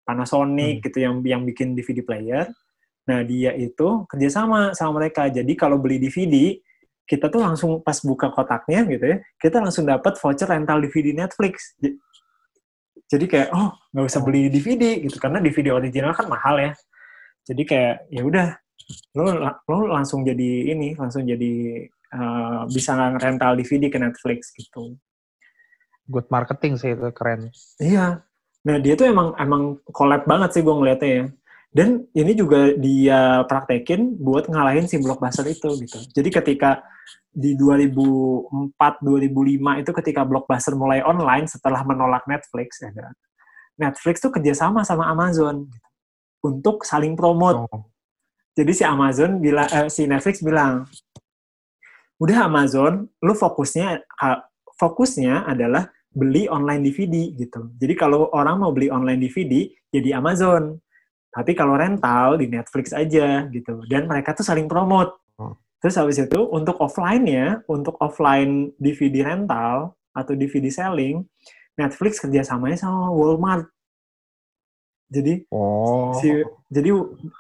Panasonic 0.09 0.81
Hmm. 0.81 0.85
gitu 0.89 0.99
yang 1.05 1.15
yang 1.21 1.43
bikin 1.45 1.77
DVD 1.77 2.01
player. 2.01 2.49
Nah 3.09 3.21
dia 3.25 3.53
itu 3.53 4.09
kerjasama 4.09 4.73
sama 4.73 5.05
mereka. 5.05 5.29
Jadi 5.29 5.53
kalau 5.53 5.77
beli 5.77 6.01
DVD 6.01 6.57
kita 7.09 7.33
tuh 7.33 7.41
langsung 7.41 7.81
pas 7.81 7.97
buka 8.05 8.29
kotaknya 8.29 8.85
gitu 8.85 9.05
ya, 9.05 9.17
kita 9.41 9.65
langsung 9.65 9.89
dapat 9.89 10.17
voucher 10.21 10.49
rental 10.49 10.81
DVD 10.85 11.13
Netflix. 11.17 11.77
Jadi 13.09 13.25
kayak 13.25 13.49
oh 13.53 13.73
nggak 13.93 14.07
usah 14.09 14.21
beli 14.25 14.53
DVD 14.53 15.01
gitu 15.05 15.17
karena 15.17 15.41
DVD 15.41 15.73
original 15.77 16.13
kan 16.13 16.29
mahal 16.29 16.57
ya. 16.61 16.73
Jadi 17.49 17.63
kayak 17.65 18.09
ya 18.13 18.23
udah 18.25 18.47
lo 19.17 19.25
lo 19.45 19.79
langsung 19.93 20.25
jadi 20.25 20.73
ini 20.73 20.97
langsung 20.97 21.25
jadi 21.29 21.85
eh, 22.13 22.61
bisa 22.73 22.97
rental 22.97 23.59
DVD 23.59 23.93
ke 23.93 23.99
Netflix 24.01 24.53
gitu. 24.55 24.97
Good 26.09 26.33
marketing 26.33 26.81
sih 26.81 26.97
itu 26.97 27.09
keren. 27.13 27.53
Iya. 27.81 28.25
Nah 28.65 28.77
dia 28.81 28.95
tuh 28.97 29.09
emang 29.09 29.37
emang 29.37 29.77
collab 29.93 30.25
banget 30.25 30.57
sih 30.57 30.63
gue 30.65 30.75
ngeliatnya 30.75 31.09
ya. 31.09 31.25
Dan 31.69 32.09
ini 32.17 32.33
juga 32.33 32.73
dia 32.81 33.45
praktekin 33.45 34.17
buat 34.17 34.49
ngalahin 34.49 34.89
si 34.89 34.97
blockbuster 34.97 35.45
itu 35.53 35.69
gitu. 35.85 35.99
Jadi 36.17 36.29
ketika 36.33 36.81
di 37.29 37.53
2004-2005 37.55 39.83
itu 39.85 39.91
ketika 40.03 40.25
blockbuster 40.25 40.75
mulai 40.75 41.05
online 41.05 41.45
setelah 41.45 41.85
menolak 41.85 42.25
Netflix 42.25 42.81
ya 42.81 42.91
kan. 42.91 43.13
Netflix 43.79 44.19
tuh 44.19 44.35
kerjasama 44.35 44.83
sama 44.83 45.07
Amazon 45.07 45.71
gitu, 45.71 45.89
untuk 46.43 46.83
saling 46.83 47.15
promote. 47.15 47.71
Oh. 47.71 47.87
Jadi 48.59 48.75
si 48.75 48.83
Amazon 48.83 49.39
bilang, 49.39 49.71
eh, 49.71 49.87
si 49.87 50.11
Netflix 50.11 50.43
bilang, 50.43 50.83
udah 52.19 52.51
Amazon, 52.51 53.07
lu 53.23 53.33
fokusnya 53.35 54.03
fokusnya 54.79 55.47
adalah 55.47 55.91
beli 56.15 56.51
online 56.51 56.83
DVD 56.83 57.31
gitu. 57.39 57.71
Jadi 57.79 57.95
kalau 57.95 58.31
orang 58.35 58.63
mau 58.63 58.75
beli 58.75 58.91
online 58.91 59.23
DVD, 59.23 59.71
ya 59.95 60.01
di 60.03 60.11
Amazon. 60.11 60.79
Tapi 61.29 61.55
kalau 61.55 61.79
rental 61.79 62.41
di 62.41 62.51
Netflix 62.51 62.91
aja 62.91 63.47
gitu. 63.53 63.85
Dan 63.87 64.11
mereka 64.11 64.35
tuh 64.35 64.43
saling 64.43 64.67
promote. 64.67 65.15
Oh. 65.39 65.55
Terus 65.79 65.95
habis 65.95 66.19
itu 66.19 66.41
untuk 66.51 66.81
offline-nya, 66.83 67.63
untuk 67.71 67.95
offline 68.03 68.75
DVD 68.83 69.23
rental 69.23 69.95
atau 70.11 70.33
DVD 70.35 70.67
selling, 70.73 71.23
Netflix 71.79 72.19
kerjasamanya 72.19 72.79
sama 72.81 73.15
Walmart. 73.15 73.71
Jadi 75.09 75.47
Oh. 75.49 76.13
si 76.21 76.29
jadi 76.69 76.93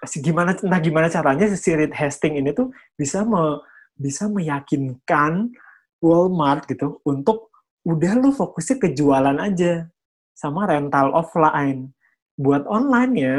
si 0.08 0.24
gimana 0.24 0.56
entah 0.56 0.80
gimana 0.80 1.12
caranya 1.12 1.44
si 1.52 1.68
Reed 1.76 1.92
Hastings 1.92 2.40
ini 2.40 2.56
tuh 2.56 2.72
bisa 2.96 3.28
me, 3.28 3.60
bisa 3.98 4.30
meyakinkan 4.30 5.50
Walmart 5.98 6.64
gitu 6.70 7.02
untuk 7.02 7.50
udah 7.82 8.12
lu 8.16 8.30
fokusnya 8.30 8.78
ke 8.78 8.88
jualan 8.94 9.36
aja 9.42 9.90
sama 10.32 10.70
rental 10.70 11.10
offline 11.12 11.90
buat 12.38 12.62
online 12.70 13.12
ya 13.18 13.36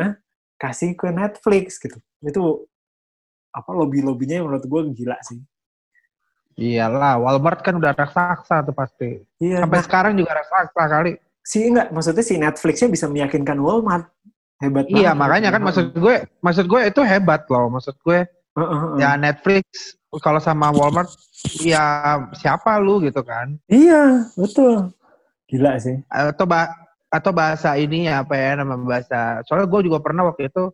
kasih 0.59 0.91
ke 0.99 1.07
Netflix 1.09 1.79
gitu 1.79 1.95
itu 2.19 2.43
apa 3.55 3.71
lobby 3.71 4.03
lobbynya 4.03 4.43
menurut 4.43 4.67
gue 4.67 4.81
gila 4.93 5.15
sih 5.23 5.39
Iyalah, 6.59 7.15
Walmart 7.23 7.63
kan 7.63 7.79
udah 7.79 7.95
raksasa 7.95 8.67
tuh 8.67 8.75
pasti. 8.75 9.23
iya 9.39 9.63
Sampai 9.63 9.79
nah, 9.79 9.85
sekarang 9.87 10.13
juga 10.19 10.35
raksasa 10.35 10.91
kali. 10.91 11.15
si 11.39 11.63
enggak 11.71 11.87
maksudnya 11.95 12.19
si 12.19 12.35
Netflixnya 12.35 12.91
bisa 12.91 13.07
meyakinkan 13.07 13.55
Walmart 13.63 14.11
hebat 14.59 14.83
Iya, 14.91 15.15
banget. 15.15 15.21
makanya 15.23 15.49
kan 15.55 15.61
maksud 15.63 15.85
gue, 15.95 16.15
maksud 16.43 16.65
gue 16.67 16.81
itu 16.83 16.99
hebat 17.07 17.47
loh. 17.47 17.71
Maksud 17.71 17.95
gue 18.03 18.27
Heeh, 18.59 18.75
heeh. 18.75 18.97
ya 18.99 19.15
Netflix 19.15 19.95
kalau 20.17 20.41
sama 20.41 20.73
Walmart 20.73 21.13
ya 21.61 22.17
siapa 22.33 22.81
lu 22.81 22.97
gitu 23.05 23.21
kan? 23.21 23.53
iya 23.69 24.25
betul 24.33 24.89
gila 25.45 25.77
sih 25.77 26.01
Atau 26.09 26.49
ba 26.49 26.73
atau 27.09 27.29
bahasa 27.33 27.73
ini 27.77 28.05
ya 28.05 28.21
apa 28.21 28.37
ya 28.37 28.57
nama 28.61 28.77
bahasa. 28.77 29.41
Soalnya 29.45 29.65
gue 29.69 29.89
juga 29.89 29.97
pernah 30.01 30.25
waktu 30.29 30.49
itu 30.49 30.73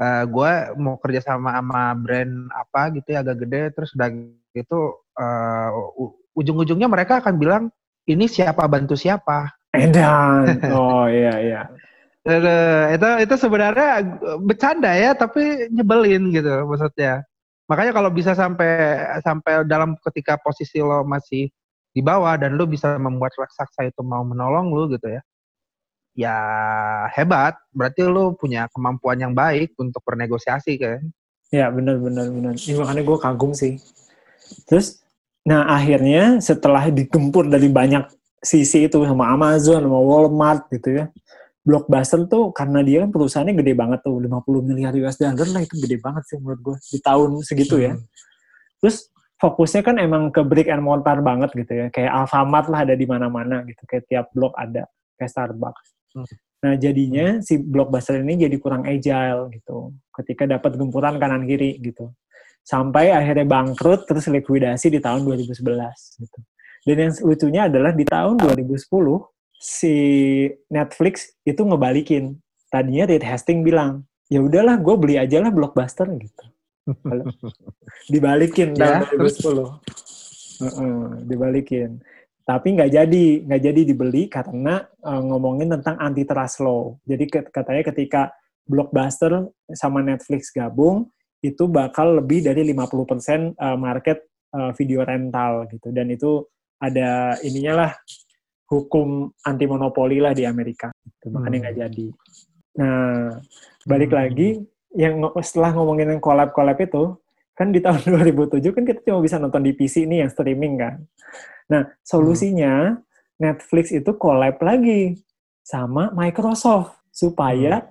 eh 0.00 0.24
gue 0.24 0.52
mau 0.80 0.96
kerja 0.96 1.20
sama 1.20 1.60
sama 1.60 1.92
brand 1.92 2.48
apa 2.56 2.88
gitu 2.96 3.12
ya 3.12 3.20
agak 3.20 3.44
gede 3.44 3.62
terus 3.76 3.92
udah 3.92 4.08
gitu 4.56 4.80
eh, 5.20 5.68
u- 6.00 6.16
ujung-ujungnya 6.32 6.88
mereka 6.88 7.20
akan 7.20 7.36
bilang 7.36 7.64
ini 8.08 8.24
siapa 8.24 8.64
bantu 8.64 8.96
siapa. 8.96 9.52
Edan. 9.76 10.56
Oh 10.72 11.04
iya 11.06 11.34
iya. 11.44 11.60
Itu 12.96 13.08
itu 13.24 13.34
sebenarnya 13.36 14.04
bercanda 14.40 14.92
ya, 14.92 15.12
tapi 15.16 15.68
nyebelin 15.72 16.32
gitu 16.32 16.64
maksudnya. 16.68 17.24
Makanya 17.70 17.94
kalau 17.94 18.10
bisa 18.10 18.34
sampai 18.34 18.98
sampai 19.22 19.62
dalam 19.62 19.94
ketika 20.10 20.34
posisi 20.42 20.82
lo 20.82 21.06
masih 21.06 21.46
di 21.94 22.02
bawah 22.02 22.34
dan 22.34 22.58
lo 22.58 22.66
bisa 22.66 22.98
membuat 22.98 23.30
raksasa 23.38 23.86
itu 23.86 24.02
mau 24.02 24.26
menolong 24.26 24.74
lo 24.74 24.90
gitu 24.90 25.06
ya, 25.06 25.22
ya 26.18 26.36
hebat. 27.14 27.54
Berarti 27.70 28.02
lo 28.10 28.34
punya 28.34 28.66
kemampuan 28.74 29.22
yang 29.22 29.38
baik 29.38 29.78
untuk 29.78 30.02
bernegosiasi 30.02 30.82
kan. 30.82 30.98
Ya 31.54 31.70
benar 31.70 32.02
benar 32.02 32.26
benar. 32.26 32.58
Ini 32.58 32.74
makanya 32.74 33.02
gue 33.06 33.18
kagum 33.22 33.54
sih. 33.54 33.78
Terus, 34.66 34.98
nah 35.46 35.70
akhirnya 35.70 36.42
setelah 36.42 36.90
digempur 36.90 37.46
dari 37.46 37.70
banyak 37.70 38.06
sisi 38.42 38.90
itu 38.90 38.98
sama 39.06 39.30
Amazon, 39.30 39.86
sama 39.86 39.98
Walmart 40.02 40.66
gitu 40.74 40.98
ya. 40.98 41.04
Blockbuster 41.70 42.26
tuh 42.26 42.50
karena 42.50 42.82
dia 42.82 43.06
kan 43.06 43.14
perusahaannya 43.14 43.54
gede 43.54 43.78
banget 43.78 44.02
tuh, 44.02 44.18
50 44.18 44.66
miliar 44.66 44.90
US 45.06 45.14
dollar 45.22 45.46
lah 45.46 45.62
itu 45.62 45.78
gede 45.78 46.02
banget 46.02 46.26
sih 46.26 46.42
menurut 46.42 46.60
gue 46.66 46.76
di 46.90 46.98
tahun 46.98 47.30
segitu 47.46 47.78
ya. 47.78 47.94
Hmm. 47.94 48.02
Terus 48.82 49.06
fokusnya 49.38 49.86
kan 49.86 49.96
emang 50.02 50.34
ke 50.34 50.42
brick 50.42 50.66
and 50.66 50.82
mortar 50.82 51.22
banget 51.22 51.54
gitu 51.54 51.70
ya. 51.70 51.86
Kayak 51.94 52.26
Alfamart 52.26 52.66
lah 52.66 52.82
ada 52.82 52.98
di 52.98 53.06
mana-mana 53.06 53.62
gitu. 53.70 53.78
Kayak 53.86 54.04
tiap 54.10 54.26
blok 54.34 54.58
ada. 54.58 54.90
Kayak 55.14 55.30
Starbucks. 55.30 55.86
Hmm. 56.18 56.26
Nah 56.60 56.74
jadinya 56.76 57.26
si 57.40 57.56
Blockbuster 57.56 58.18
ini 58.18 58.50
jadi 58.50 58.56
kurang 58.58 58.82
agile 58.84 59.48
gitu. 59.54 59.94
Ketika 60.10 60.50
dapat 60.50 60.74
gempuran 60.74 61.22
kanan 61.22 61.46
kiri 61.46 61.78
gitu. 61.78 62.10
Sampai 62.60 63.14
akhirnya 63.14 63.46
bangkrut 63.46 64.10
terus 64.10 64.26
likuidasi 64.26 64.90
di 64.90 64.98
tahun 64.98 65.22
2011 65.22 65.54
gitu. 66.20 66.38
Dan 66.84 66.96
yang 66.96 67.12
lucunya 67.24 67.62
adalah 67.68 67.92
di 67.92 68.04
tahun 68.04 68.40
2010 68.40 68.76
si 69.60 69.94
Netflix 70.72 71.36
itu 71.44 71.60
ngebalikin. 71.60 72.40
Tadinya 72.72 73.04
Reed 73.04 73.20
Hastings 73.20 73.60
bilang, 73.60 74.08
ya 74.32 74.40
udahlah 74.40 74.80
gue 74.80 74.94
beli 74.96 75.20
aja 75.20 75.44
lah 75.44 75.52
Blockbuster 75.52 76.08
gitu. 76.16 76.44
Dibalikin 78.12 78.72
Ya, 78.72 79.04
tahun 79.04 79.20
2010. 79.20 80.64
Heeh, 80.64 81.00
dibalikin. 81.28 82.00
Tapi 82.44 82.66
nggak 82.76 82.90
jadi, 82.90 83.26
nggak 83.46 83.62
jadi 83.62 83.80
dibeli 83.84 84.32
karena 84.32 84.80
eh, 84.80 85.22
ngomongin 85.28 85.68
tentang 85.76 86.00
antitrust 86.00 86.64
law. 86.64 86.96
Jadi 87.04 87.28
katanya 87.52 87.84
ketika 87.84 88.22
Blockbuster 88.64 89.50
sama 89.76 90.00
Netflix 90.00 90.48
gabung, 90.50 91.12
itu 91.40 91.64
bakal 91.68 92.20
lebih 92.20 92.44
dari 92.44 92.64
50% 92.64 93.56
eh, 93.56 93.76
market 93.76 94.24
eh, 94.56 94.72
video 94.76 95.04
rental 95.04 95.68
gitu. 95.68 95.92
Dan 95.92 96.08
itu 96.12 96.44
ada 96.80 97.36
ininya 97.44 97.84
lah 97.84 97.92
hukum 98.70 99.34
anti 99.42 99.66
monopoli 99.66 100.22
lah 100.22 100.30
di 100.30 100.46
Amerika. 100.46 100.94
Gitu. 100.94 101.26
Makanya 101.34 101.56
Hmm. 101.58 101.62
nggak 101.66 101.76
jadi. 101.76 102.06
Nah, 102.78 103.26
balik 103.84 104.10
Hmm. 104.14 104.18
lagi 104.22 104.48
yang 104.94 105.14
setelah 105.42 105.74
ngomongin 105.74 106.14
yang 106.14 106.22
collab-collab 106.22 106.78
itu, 106.78 107.18
kan 107.58 107.74
di 107.74 107.82
tahun 107.82 108.00
2007 108.14 108.72
kan 108.72 108.86
kita 108.86 109.02
cuma 109.04 109.20
bisa 109.20 109.36
nonton 109.36 109.60
di 109.66 109.74
PC 109.74 110.06
nih 110.06 110.24
yang 110.24 110.30
streaming 110.30 110.78
kan. 110.78 111.02
Nah, 111.68 111.90
solusinya 112.06 112.96
Netflix 113.36 113.90
itu 113.90 114.10
collab 114.16 114.62
lagi 114.62 115.18
sama 115.60 116.14
Microsoft 116.14 116.94
supaya 117.10 117.90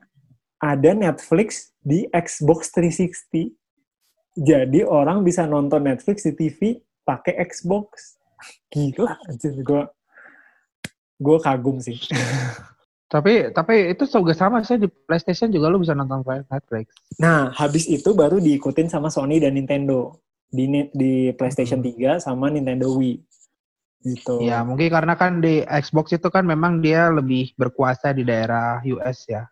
ada 0.59 0.91
Netflix 0.95 1.75
di 1.79 2.07
Xbox 2.11 2.71
360. 2.75 3.55
Jadi 4.39 4.83
orang 4.83 5.23
bisa 5.23 5.43
nonton 5.43 5.83
Netflix 5.83 6.23
di 6.23 6.33
TV 6.35 6.79
pakai 7.03 7.35
Xbox. 7.47 8.15
Gila, 8.71 9.15
anjir 9.27 9.55
gue 9.59 9.83
gue 11.19 11.37
kagum 11.43 11.77
sih. 11.83 11.99
Tapi 13.09 13.49
tapi 13.57 13.89
itu 13.89 14.05
juga 14.05 14.37
sama 14.37 14.61
sih 14.61 14.77
di 14.77 14.85
PlayStation 14.85 15.49
juga 15.49 15.65
lo 15.73 15.81
bisa 15.81 15.97
nonton 15.97 16.21
Netflix. 16.45 16.93
Nah, 17.17 17.49
habis 17.57 17.89
itu 17.89 18.13
baru 18.13 18.37
diikutin 18.37 18.85
sama 18.85 19.09
Sony 19.09 19.41
dan 19.41 19.57
Nintendo. 19.57 20.13
di 20.49 20.65
di 20.93 21.29
PlayStation 21.37 21.77
3 21.77 22.17
sama 22.17 22.49
Nintendo 22.49 22.89
Wii. 22.89 23.21
Gitu. 24.01 24.41
Ya, 24.41 24.65
mungkin 24.65 24.89
karena 24.89 25.13
kan 25.13 25.45
di 25.45 25.61
Xbox 25.61 26.17
itu 26.17 26.25
kan 26.33 26.41
memang 26.41 26.81
dia 26.81 27.13
lebih 27.13 27.53
berkuasa 27.53 28.17
di 28.17 28.25
daerah 28.25 28.81
US 28.97 29.29
ya. 29.29 29.45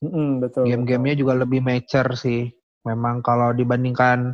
Mm-mm, 0.00 0.40
betul. 0.40 0.64
Game-gamenya 0.64 1.20
juga 1.20 1.36
lebih 1.36 1.60
mature 1.60 2.16
sih. 2.16 2.48
Memang 2.88 3.20
kalau 3.20 3.52
dibandingkan 3.52 4.32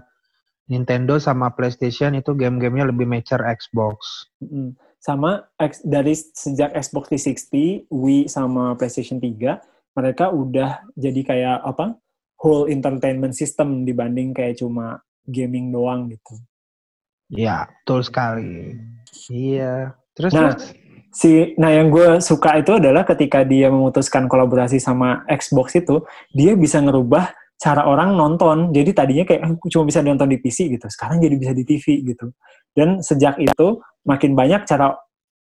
Nintendo 0.70 1.18
sama 1.18 1.50
PlayStation 1.58 2.14
itu 2.14 2.38
game-gamenya 2.38 2.86
lebih 2.86 3.10
mature 3.10 3.42
Xbox. 3.42 4.30
Mm-mm. 4.38 4.78
Sama 5.06 5.46
dari 5.86 6.18
sejak 6.18 6.74
Xbox 6.74 7.14
360, 7.14 7.86
Wii 7.86 8.26
sama 8.26 8.74
PlayStation 8.74 9.22
3, 9.22 9.62
mereka 9.94 10.34
udah 10.34 10.82
jadi 10.98 11.20
kayak 11.22 11.58
apa? 11.62 11.94
whole 12.40 12.68
entertainment 12.68 13.32
system 13.32 13.88
dibanding 13.88 14.36
kayak 14.36 14.60
cuma 14.60 15.00
gaming 15.24 15.72
doang 15.72 16.12
gitu. 16.12 16.36
Iya, 17.32 17.66
betul 17.82 18.00
sekali. 18.06 18.76
Iya. 19.32 19.96
Terus, 20.14 20.32
nah, 20.32 20.54
terus? 20.54 20.72
si 21.10 21.56
nah 21.58 21.72
yang 21.72 21.88
gue 21.90 22.20
suka 22.22 22.60
itu 22.60 22.76
adalah 22.76 23.02
ketika 23.02 23.42
dia 23.42 23.72
memutuskan 23.72 24.30
kolaborasi 24.30 24.78
sama 24.78 25.26
Xbox 25.26 25.74
itu, 25.80 26.04
dia 26.30 26.54
bisa 26.54 26.78
ngerubah 26.78 27.34
cara 27.58 27.88
orang 27.88 28.14
nonton. 28.14 28.70
Jadi 28.70 28.90
tadinya 28.94 29.24
kayak 29.26 29.40
eh, 29.42 29.52
cuma 29.72 29.84
bisa 29.88 30.04
nonton 30.04 30.28
di 30.30 30.38
PC 30.38 30.70
gitu, 30.70 30.86
sekarang 30.92 31.18
jadi 31.18 31.34
bisa 31.34 31.52
di 31.56 31.64
TV 31.66 32.04
gitu. 32.14 32.30
Dan 32.76 33.00
sejak 33.00 33.40
itu 33.40 33.80
makin 34.04 34.36
banyak 34.36 34.68
cara 34.68 34.92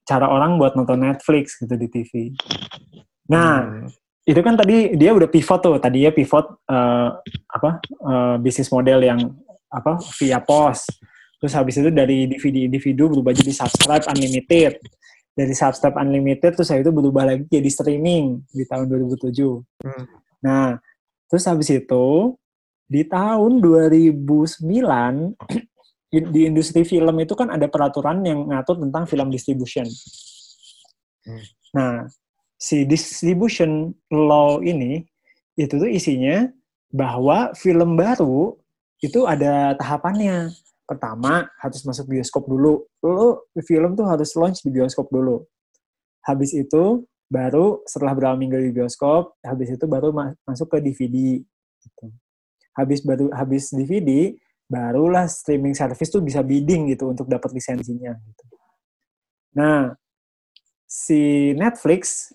cara 0.04 0.28
orang 0.28 0.60
buat 0.60 0.76
nonton 0.76 1.08
Netflix 1.08 1.56
gitu 1.56 1.72
di 1.80 1.88
TV. 1.88 2.36
Nah, 3.32 3.64
hmm. 3.64 3.88
itu 4.28 4.42
kan 4.44 4.60
tadi 4.60 5.00
dia 5.00 5.16
udah 5.16 5.32
pivot 5.32 5.64
tuh. 5.64 5.80
Tadi 5.80 6.04
ya 6.04 6.12
pivot 6.12 6.68
uh, 6.68 7.10
apa 7.48 7.80
uh, 8.04 8.36
bisnis 8.36 8.68
model 8.68 9.00
yang 9.08 9.20
apa 9.72 9.96
via 10.20 10.44
pos 10.44 10.84
Terus 11.42 11.58
habis 11.58 11.74
itu 11.82 11.90
dari 11.90 12.30
DVD 12.30 12.70
individu 12.70 13.10
berubah 13.10 13.34
jadi 13.34 13.50
subscribe 13.50 14.06
unlimited. 14.06 14.78
Dari 15.34 15.58
subscribe 15.58 15.98
unlimited 15.98 16.54
terus 16.54 16.70
saya 16.70 16.86
itu 16.86 16.94
berubah 16.94 17.26
lagi 17.26 17.50
jadi 17.50 17.66
streaming 17.66 18.46
di 18.54 18.62
tahun 18.70 18.86
2007. 18.86 19.58
Hmm. 19.82 20.06
Nah, 20.46 20.78
terus 21.26 21.50
habis 21.50 21.74
itu 21.74 22.38
di 22.86 23.02
tahun 23.10 23.58
2009 23.58 24.22
di 26.12 26.42
industri 26.44 26.84
film 26.84 27.16
itu 27.24 27.34
kan 27.40 27.48
ada 27.48 27.72
peraturan 27.72 28.20
yang 28.28 28.52
ngatur 28.52 28.76
tentang 28.84 29.08
film 29.08 29.32
distribution. 29.32 29.88
Hmm. 31.24 31.44
Nah, 31.72 31.96
si 32.60 32.84
distribution 32.84 33.96
law 34.12 34.60
ini 34.60 35.08
itu 35.56 35.72
tuh 35.80 35.88
isinya 35.88 36.52
bahwa 36.92 37.56
film 37.56 37.96
baru 37.96 38.60
itu 39.00 39.24
ada 39.24 39.74
tahapannya 39.80 40.52
pertama 40.84 41.48
harus 41.64 41.82
masuk 41.88 42.12
bioskop 42.12 42.44
dulu. 42.46 42.84
Lo 43.00 43.48
film 43.64 43.96
tuh 43.96 44.04
harus 44.04 44.36
launch 44.36 44.60
di 44.62 44.70
bioskop 44.70 45.08
dulu. 45.08 45.48
Habis 46.28 46.52
itu 46.52 47.08
baru 47.32 47.80
setelah 47.88 48.12
berapa 48.12 48.36
minggu 48.36 48.60
di 48.60 48.76
bioskop, 48.76 49.40
habis 49.40 49.72
itu 49.72 49.88
baru 49.88 50.12
ma 50.12 50.36
masuk 50.44 50.68
ke 50.76 50.78
DVD. 50.84 51.40
Gitu. 51.80 52.06
Habis 52.76 53.00
baru 53.08 53.32
habis 53.32 53.72
DVD, 53.72 54.36
barulah 54.72 55.28
streaming 55.28 55.76
service 55.76 56.08
tuh 56.08 56.24
bisa 56.24 56.40
bidding 56.40 56.96
gitu 56.96 57.12
untuk 57.12 57.28
dapat 57.28 57.52
lisensinya. 57.52 58.16
Gitu. 58.16 58.44
Nah, 59.60 59.92
si 60.88 61.52
Netflix 61.60 62.32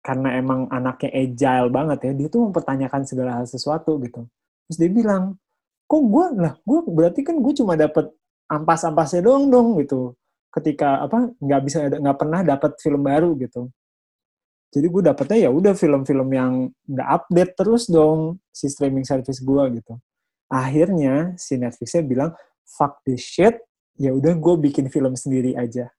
karena 0.00 0.40
emang 0.40 0.68
anaknya 0.72 1.12
agile 1.12 1.68
banget 1.68 1.98
ya, 2.08 2.12
dia 2.16 2.28
tuh 2.32 2.48
mempertanyakan 2.48 3.04
segala 3.04 3.40
hal 3.40 3.46
sesuatu 3.48 4.00
gitu. 4.00 4.24
Terus 4.68 4.76
dia 4.80 4.88
bilang, 4.88 5.36
kok 5.84 6.02
gue 6.10 6.26
lah 6.40 6.54
gue 6.64 6.80
berarti 6.88 7.20
kan 7.20 7.36
gue 7.38 7.52
cuma 7.54 7.76
dapat 7.76 8.08
ampas-ampasnya 8.48 9.20
doang 9.24 9.52
dong 9.52 9.76
gitu 9.80 10.16
ketika 10.50 11.04
apa 11.04 11.32
nggak 11.38 11.60
bisa 11.66 11.78
nggak 11.86 12.18
pernah 12.18 12.40
dapat 12.40 12.72
film 12.80 13.02
baru 13.04 13.36
gitu 13.36 13.68
jadi 14.74 14.86
gue 14.90 15.02
dapetnya 15.06 15.38
ya 15.48 15.50
udah 15.52 15.74
film-film 15.76 16.28
yang 16.34 16.52
nggak 16.88 17.08
update 17.20 17.52
terus 17.54 17.86
dong 17.86 18.40
si 18.50 18.66
streaming 18.66 19.06
service 19.06 19.38
gue 19.38 19.62
gitu 19.78 19.94
akhirnya 20.54 21.34
si 21.34 21.58
Netflixnya 21.58 22.06
bilang 22.06 22.30
fuck 22.62 23.02
this 23.02 23.26
shit 23.26 23.58
ya 23.98 24.14
udah 24.14 24.38
gue 24.38 24.54
bikin 24.70 24.86
film 24.86 25.18
sendiri 25.18 25.58
aja 25.58 25.90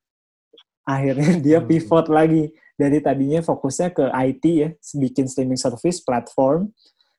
akhirnya 0.87 1.35
dia 1.45 1.59
hmm. 1.59 1.67
pivot 1.67 2.07
lagi 2.07 2.55
dari 2.79 3.03
tadinya 3.03 3.43
fokusnya 3.43 3.91
ke 3.91 4.05
IT 4.07 4.43
ya 4.47 4.69
bikin 4.95 5.27
streaming 5.27 5.59
service 5.59 5.99
platform 5.99 6.71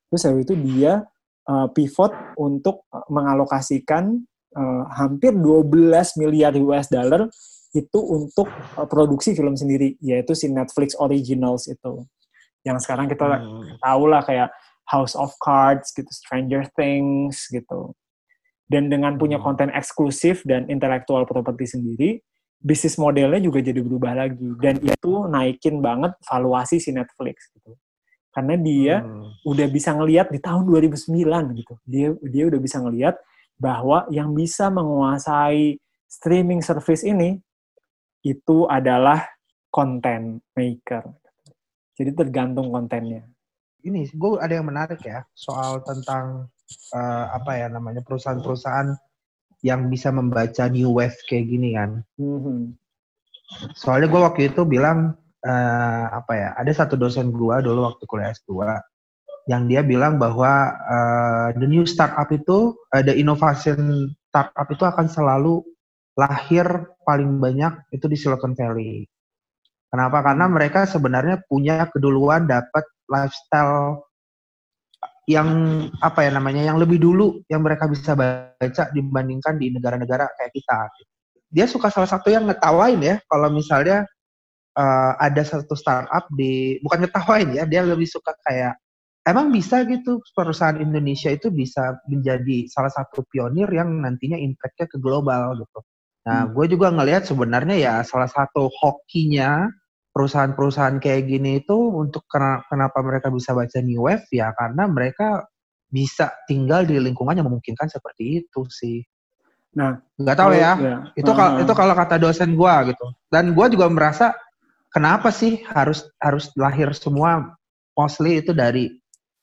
terus 0.08 0.24
habis 0.24 0.48
itu 0.48 0.56
dia 0.56 1.04
uh, 1.50 1.68
pivot 1.72 2.12
untuk 2.40 2.88
eh, 2.92 3.04
mengalokasikan 3.12 4.16
uh, 4.56 4.84
hampir 4.96 5.36
12 5.36 6.20
miliar 6.20 6.56
US 6.56 6.88
dollar 6.88 7.28
itu 7.76 8.00
untuk 8.00 8.48
uh, 8.80 8.88
produksi 8.88 9.36
film 9.36 9.56
sendiri 9.56 10.00
yaitu 10.00 10.32
si 10.32 10.48
Netflix 10.48 10.96
Originals 10.96 11.68
itu 11.68 12.04
yang 12.64 12.80
sekarang 12.80 13.06
kita 13.06 13.24
hmm. 13.28 13.78
tahu 13.80 14.04
lah 14.08 14.24
kayak 14.24 14.50
House 14.86 15.18
of 15.18 15.34
Cards 15.42 15.90
gitu 15.90 16.08
Stranger 16.10 16.66
Things 16.78 17.50
gitu. 17.50 17.94
Dan 18.66 18.90
dengan 18.90 19.14
punya 19.18 19.38
hmm. 19.38 19.46
konten 19.46 19.68
eksklusif 19.70 20.42
dan 20.42 20.66
intellectual 20.66 21.26
property 21.26 21.66
sendiri 21.66 22.10
bisnis 22.56 22.96
modelnya 22.96 23.38
juga 23.38 23.62
jadi 23.62 23.78
berubah 23.82 24.26
lagi. 24.26 24.48
Dan 24.58 24.82
itu 24.82 25.12
naikin 25.30 25.78
banget 25.82 26.14
valuasi 26.26 26.82
si 26.82 26.90
Netflix 26.94 27.50
gitu. 27.54 27.78
Karena 28.34 28.54
dia 28.58 29.02
hmm. 29.02 29.46
udah 29.46 29.66
bisa 29.70 29.94
ngelihat 29.94 30.30
di 30.30 30.38
tahun 30.42 30.66
2009 30.66 31.58
gitu. 31.62 31.74
Dia 31.86 32.08
dia 32.26 32.44
udah 32.46 32.60
bisa 32.62 32.78
ngelihat 32.82 33.14
bahwa 33.56 34.04
yang 34.12 34.34
bisa 34.36 34.68
menguasai 34.68 35.80
streaming 36.06 36.60
service 36.60 37.02
ini 37.02 37.40
itu 38.26 38.66
adalah 38.66 39.24
content 39.70 40.42
maker. 40.52 41.06
Jadi 41.96 42.10
tergantung 42.12 42.68
kontennya 42.68 43.24
ini 43.86 44.10
gue 44.10 44.42
ada 44.42 44.58
yang 44.58 44.66
menarik 44.66 44.98
ya 45.06 45.22
soal 45.32 45.80
tentang 45.86 46.50
uh, 46.90 47.24
apa 47.30 47.52
ya 47.54 47.66
namanya 47.70 48.02
perusahaan-perusahaan 48.02 48.98
yang 49.62 49.86
bisa 49.86 50.10
membaca 50.10 50.66
new 50.68 50.90
wave 50.98 51.16
kayak 51.30 51.46
gini 51.46 51.78
kan. 51.78 52.02
Mm-hmm. 52.18 52.74
Soalnya 53.78 54.10
gue 54.10 54.20
waktu 54.20 54.42
itu 54.50 54.66
bilang 54.66 55.14
uh, 55.46 56.04
apa 56.10 56.32
ya 56.34 56.48
ada 56.58 56.72
satu 56.74 56.98
dosen 56.98 57.30
gua 57.30 57.62
dulu 57.62 57.86
waktu 57.86 58.04
kuliah 58.04 58.34
S2 58.34 58.50
yang 59.46 59.70
dia 59.70 59.86
bilang 59.86 60.18
bahwa 60.18 60.74
uh, 60.74 61.48
the 61.54 61.70
new 61.70 61.86
startup 61.86 62.26
itu 62.34 62.74
ada 62.90 63.14
uh, 63.14 63.16
innovation 63.16 64.10
startup 64.26 64.66
itu 64.66 64.82
akan 64.82 65.06
selalu 65.06 65.62
lahir 66.18 66.66
paling 67.06 67.38
banyak 67.38 67.70
itu 67.94 68.10
di 68.10 68.18
Silicon 68.18 68.58
Valley. 68.58 69.06
Kenapa? 69.86 70.18
Karena 70.26 70.50
mereka 70.50 70.82
sebenarnya 70.82 71.46
punya 71.46 71.86
keduluan 71.94 72.50
dapat 72.50 72.82
lifestyle 73.10 74.06
yang 75.26 75.48
apa 75.98 76.22
ya 76.22 76.30
namanya 76.30 76.62
yang 76.62 76.78
lebih 76.78 77.02
dulu 77.02 77.42
yang 77.50 77.66
mereka 77.66 77.90
bisa 77.90 78.14
baca 78.14 78.84
dibandingkan 78.94 79.58
di 79.58 79.74
negara-negara 79.74 80.30
kayak 80.38 80.52
kita. 80.54 80.80
Dia 81.50 81.66
suka 81.66 81.90
salah 81.90 82.06
satu 82.06 82.30
yang 82.30 82.46
ngetawain 82.46 83.02
ya 83.02 83.16
kalau 83.26 83.50
misalnya 83.50 84.06
uh, 84.78 85.12
ada 85.18 85.42
satu 85.42 85.74
startup 85.74 86.30
di 86.30 86.78
bukan 86.78 87.06
ngetawain 87.06 87.58
ya 87.58 87.66
dia 87.66 87.82
lebih 87.82 88.06
suka 88.06 88.38
kayak 88.46 88.78
emang 89.26 89.50
bisa 89.50 89.82
gitu 89.90 90.22
perusahaan 90.30 90.78
Indonesia 90.78 91.34
itu 91.34 91.50
bisa 91.50 91.98
menjadi 92.06 92.70
salah 92.70 92.94
satu 92.94 93.26
pionir 93.26 93.66
yang 93.74 93.90
nantinya 93.98 94.38
impactnya 94.38 94.86
ke 94.86 94.96
global 95.02 95.58
gitu. 95.58 95.80
Nah, 96.26 96.46
hmm. 96.46 96.52
gue 96.54 96.66
juga 96.70 96.94
ngelihat 96.94 97.26
sebenarnya 97.26 97.76
ya 97.78 97.94
salah 98.06 98.30
satu 98.30 98.70
hokinya 98.70 99.66
perusahaan-perusahaan 100.16 100.96
kayak 100.96 101.28
gini 101.28 101.60
itu 101.60 101.76
untuk 101.76 102.24
kenapa 102.32 103.04
mereka 103.04 103.28
bisa 103.28 103.52
baca 103.52 103.84
new 103.84 104.08
wave 104.08 104.24
ya 104.32 104.48
karena 104.56 104.88
mereka 104.88 105.44
bisa 105.92 106.32
tinggal 106.48 106.88
di 106.88 106.96
lingkungan 106.96 107.36
yang 107.36 107.52
memungkinkan 107.52 107.92
seperti 107.92 108.40
itu 108.40 108.64
sih. 108.72 109.04
Nah, 109.76 110.00
nggak 110.16 110.36
tahu 110.40 110.56
ya. 110.56 110.72
ya. 110.80 110.96
Itu 111.12 111.30
uh, 111.30 111.36
kalau 111.36 111.52
itu 111.60 111.72
kalau 111.76 111.92
kata 111.92 112.16
dosen 112.16 112.56
gue 112.56 112.74
gitu. 112.96 113.06
Dan 113.28 113.52
gue 113.52 113.66
juga 113.76 113.92
merasa 113.92 114.32
kenapa 114.88 115.28
sih 115.28 115.60
harus 115.68 116.08
harus 116.16 116.48
lahir 116.56 116.96
semua 116.96 117.52
mostly 117.92 118.40
itu 118.40 118.56
dari 118.56 118.88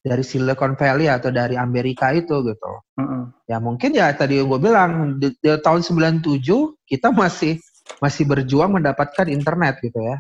dari 0.01 0.25
Silicon 0.25 0.73
Valley 0.73 1.05
atau 1.05 1.29
dari 1.29 1.53
Amerika 1.53 2.09
itu 2.17 2.41
gitu. 2.49 2.71
-hmm. 2.97 3.45
Ya 3.45 3.61
mungkin 3.61 3.93
ya 3.93 4.09
tadi 4.17 4.41
gue 4.41 4.59
bilang 4.59 5.21
di, 5.21 5.37
di 5.37 5.53
tahun 5.53 5.85
97 5.85 6.41
kita 6.89 7.13
masih 7.13 7.61
masih 8.01 8.25
berjuang 8.25 8.73
mendapatkan 8.73 9.29
internet 9.29 9.77
gitu 9.85 10.01
ya. 10.01 10.17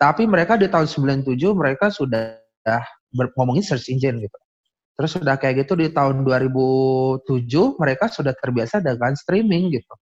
Tapi 0.00 0.24
mereka 0.24 0.56
di 0.56 0.64
tahun 0.72 0.88
97 0.88 1.36
mereka 1.52 1.92
sudah 1.92 2.40
ngomongin 3.36 3.60
search 3.60 3.92
engine 3.92 4.16
gitu. 4.24 4.38
Terus 4.96 5.10
sudah 5.20 5.36
kayak 5.36 5.64
gitu 5.68 5.76
di 5.76 5.92
tahun 5.92 6.24
2007 6.24 7.28
mereka 7.76 8.08
sudah 8.08 8.32
terbiasa 8.32 8.80
dengan 8.80 9.12
streaming 9.12 9.76
gitu. 9.76 9.94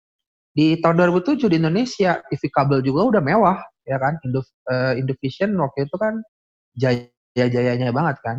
Di 0.54 0.78
tahun 0.82 1.10
2007 1.10 1.50
di 1.50 1.58
Indonesia 1.58 2.22
TV 2.30 2.44
kabel 2.54 2.86
juga 2.86 3.10
udah 3.10 3.22
mewah 3.22 3.58
ya 3.88 3.98
kan 3.98 4.20
Indo 4.28 4.44
uh, 4.44 4.94
Indovision 5.00 5.56
waktu 5.58 5.88
itu 5.88 5.96
kan 5.96 6.20
jaya-jayanya 6.76 7.96
banget 7.96 8.20
kan 8.22 8.38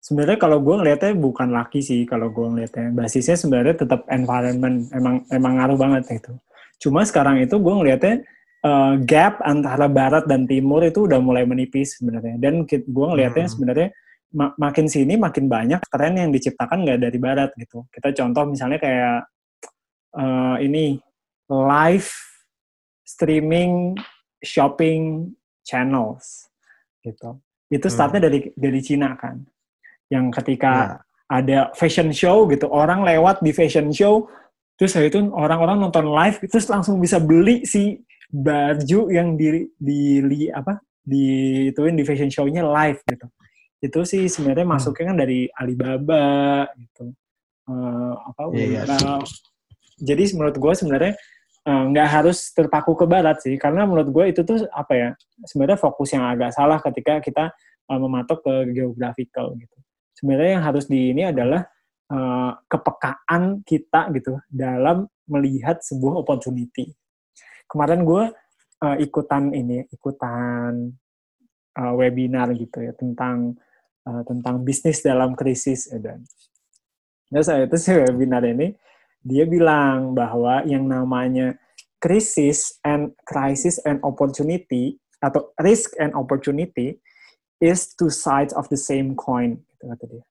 sebenarnya 0.00 0.38
kalau 0.38 0.62
gue 0.62 0.74
ngeliatnya 0.78 1.12
bukan 1.18 1.50
laki 1.50 1.82
sih 1.82 2.06
kalau 2.06 2.30
gue 2.30 2.46
ngeliatnya 2.46 2.94
basisnya 2.94 3.34
sebenarnya 3.34 3.82
tetap 3.82 4.06
environment 4.08 4.86
emang 4.94 5.26
emang 5.34 5.58
ngaruh 5.58 5.76
banget 5.76 6.22
itu 6.22 6.32
cuma 6.78 7.02
sekarang 7.02 7.42
itu 7.42 7.58
gue 7.58 7.74
ngeliatnya 7.74 8.22
uh, 8.64 8.94
gap 9.04 9.38
antara 9.44 9.86
barat 9.86 10.24
dan 10.24 10.48
timur 10.48 10.80
itu 10.82 11.04
udah 11.04 11.20
mulai 11.20 11.44
menipis 11.44 12.00
sebenarnya 12.00 12.40
dan 12.40 12.64
gue 12.64 13.06
ngeliatnya 13.06 13.46
hmm. 13.46 13.54
sebenarnya 13.54 13.88
mak 14.34 14.58
makin 14.58 14.86
sini 14.90 15.14
makin 15.14 15.46
banyak 15.46 15.78
tren 15.92 16.18
yang 16.18 16.34
diciptakan 16.34 16.82
nggak 16.82 16.98
dari 17.06 17.18
barat 17.22 17.50
gitu 17.54 17.86
kita 17.94 18.10
contoh 18.18 18.50
misalnya 18.50 18.82
kayak 18.82 19.30
uh, 20.18 20.56
ini 20.58 20.98
live 21.46 22.10
streaming 23.06 23.94
shopping 24.42 25.30
channels 25.62 26.50
gitu 27.06 27.38
itu 27.70 27.86
startnya 27.86 28.20
hmm. 28.24 28.28
dari 28.28 28.38
dari 28.58 28.80
Cina 28.82 29.14
kan 29.14 29.38
yang 30.10 30.34
ketika 30.34 30.72
yeah. 30.74 31.30
ada 31.30 31.58
fashion 31.78 32.10
show 32.10 32.44
gitu 32.50 32.66
orang 32.68 33.06
lewat 33.06 33.40
di 33.40 33.54
fashion 33.54 33.94
show 33.94 34.26
terus 34.74 34.98
itu 34.98 35.30
orang-orang 35.30 35.78
nonton 35.78 36.10
live 36.10 36.42
terus 36.50 36.66
langsung 36.66 36.98
bisa 36.98 37.22
beli 37.22 37.62
si 37.62 38.02
baju 38.30 39.00
yang 39.12 39.36
di 39.36 39.68
di, 39.76 40.24
di 40.24 40.40
apa 40.48 40.80
di 41.04 41.24
ituin 41.68 41.96
di 41.96 42.04
fashion 42.06 42.32
show-nya 42.32 42.64
live 42.64 43.00
gitu 43.04 43.26
itu 43.84 44.00
sih 44.08 44.24
sebenarnya 44.32 44.64
hmm. 44.64 44.74
masuknya 44.76 45.04
kan 45.12 45.16
dari 45.20 45.40
Alibaba 45.52 46.64
gitu 46.72 47.12
uh, 47.68 48.14
apa 48.32 48.40
yeah, 48.56 48.84
yeah. 48.86 49.20
Jadi 49.94 50.34
menurut 50.34 50.58
gue 50.58 50.74
sebenarnya 50.74 51.14
eh, 51.64 51.82
nggak 51.94 52.08
uh, 52.10 52.12
harus 52.18 52.50
terpaku 52.50 52.98
ke 52.98 53.06
barat 53.06 53.38
sih 53.38 53.54
karena 53.54 53.86
menurut 53.86 54.10
gue 54.10 54.24
itu 54.34 54.42
tuh 54.42 54.66
apa 54.74 54.92
ya 54.92 55.08
sebenarnya 55.46 55.78
fokus 55.78 56.10
yang 56.10 56.26
agak 56.26 56.50
salah 56.50 56.82
ketika 56.82 57.22
kita 57.22 57.54
uh, 57.86 57.98
mematok 58.02 58.42
ke 58.42 58.74
geographical 58.74 59.54
gitu 59.54 59.76
sebenarnya 60.18 60.58
yang 60.58 60.64
harus 60.66 60.90
di 60.90 61.14
ini 61.14 61.30
adalah 61.30 61.62
uh, 62.10 62.52
kepekaan 62.66 63.60
kita 63.66 64.10
gitu 64.14 64.38
dalam 64.48 65.04
melihat 65.28 65.80
sebuah 65.80 66.24
opportunity. 66.24 66.92
Kemarin 67.74 68.06
gue 68.06 68.24
uh, 68.86 68.96
ikutan 69.02 69.50
ini, 69.50 69.82
ikutan 69.90 70.94
uh, 71.74 71.92
webinar 71.98 72.54
gitu 72.54 72.86
ya 72.86 72.94
tentang 72.94 73.58
uh, 74.06 74.22
tentang 74.22 74.62
bisnis 74.62 75.02
dalam 75.02 75.34
krisis 75.34 75.90
ya 75.90 75.98
dan 75.98 76.22
terus 77.34 77.50
saya 77.50 77.66
itu 77.66 77.76
si 77.80 77.90
webinar 77.90 78.46
ini 78.46 78.78
dia 79.24 79.48
bilang 79.48 80.14
bahwa 80.14 80.62
yang 80.68 80.86
namanya 80.86 81.56
krisis 81.98 82.78
and 82.84 83.16
crisis 83.24 83.80
and 83.88 83.98
opportunity 84.04 85.00
atau 85.24 85.50
risk 85.56 85.96
and 85.96 86.12
opportunity 86.12 87.00
is 87.64 87.96
two 87.96 88.12
sides 88.12 88.52
of 88.52 88.68
the 88.68 88.76
same 88.76 89.16
coin 89.16 89.56
gitu 89.72 89.84
kata 89.88 90.04
dia. 90.04 90.24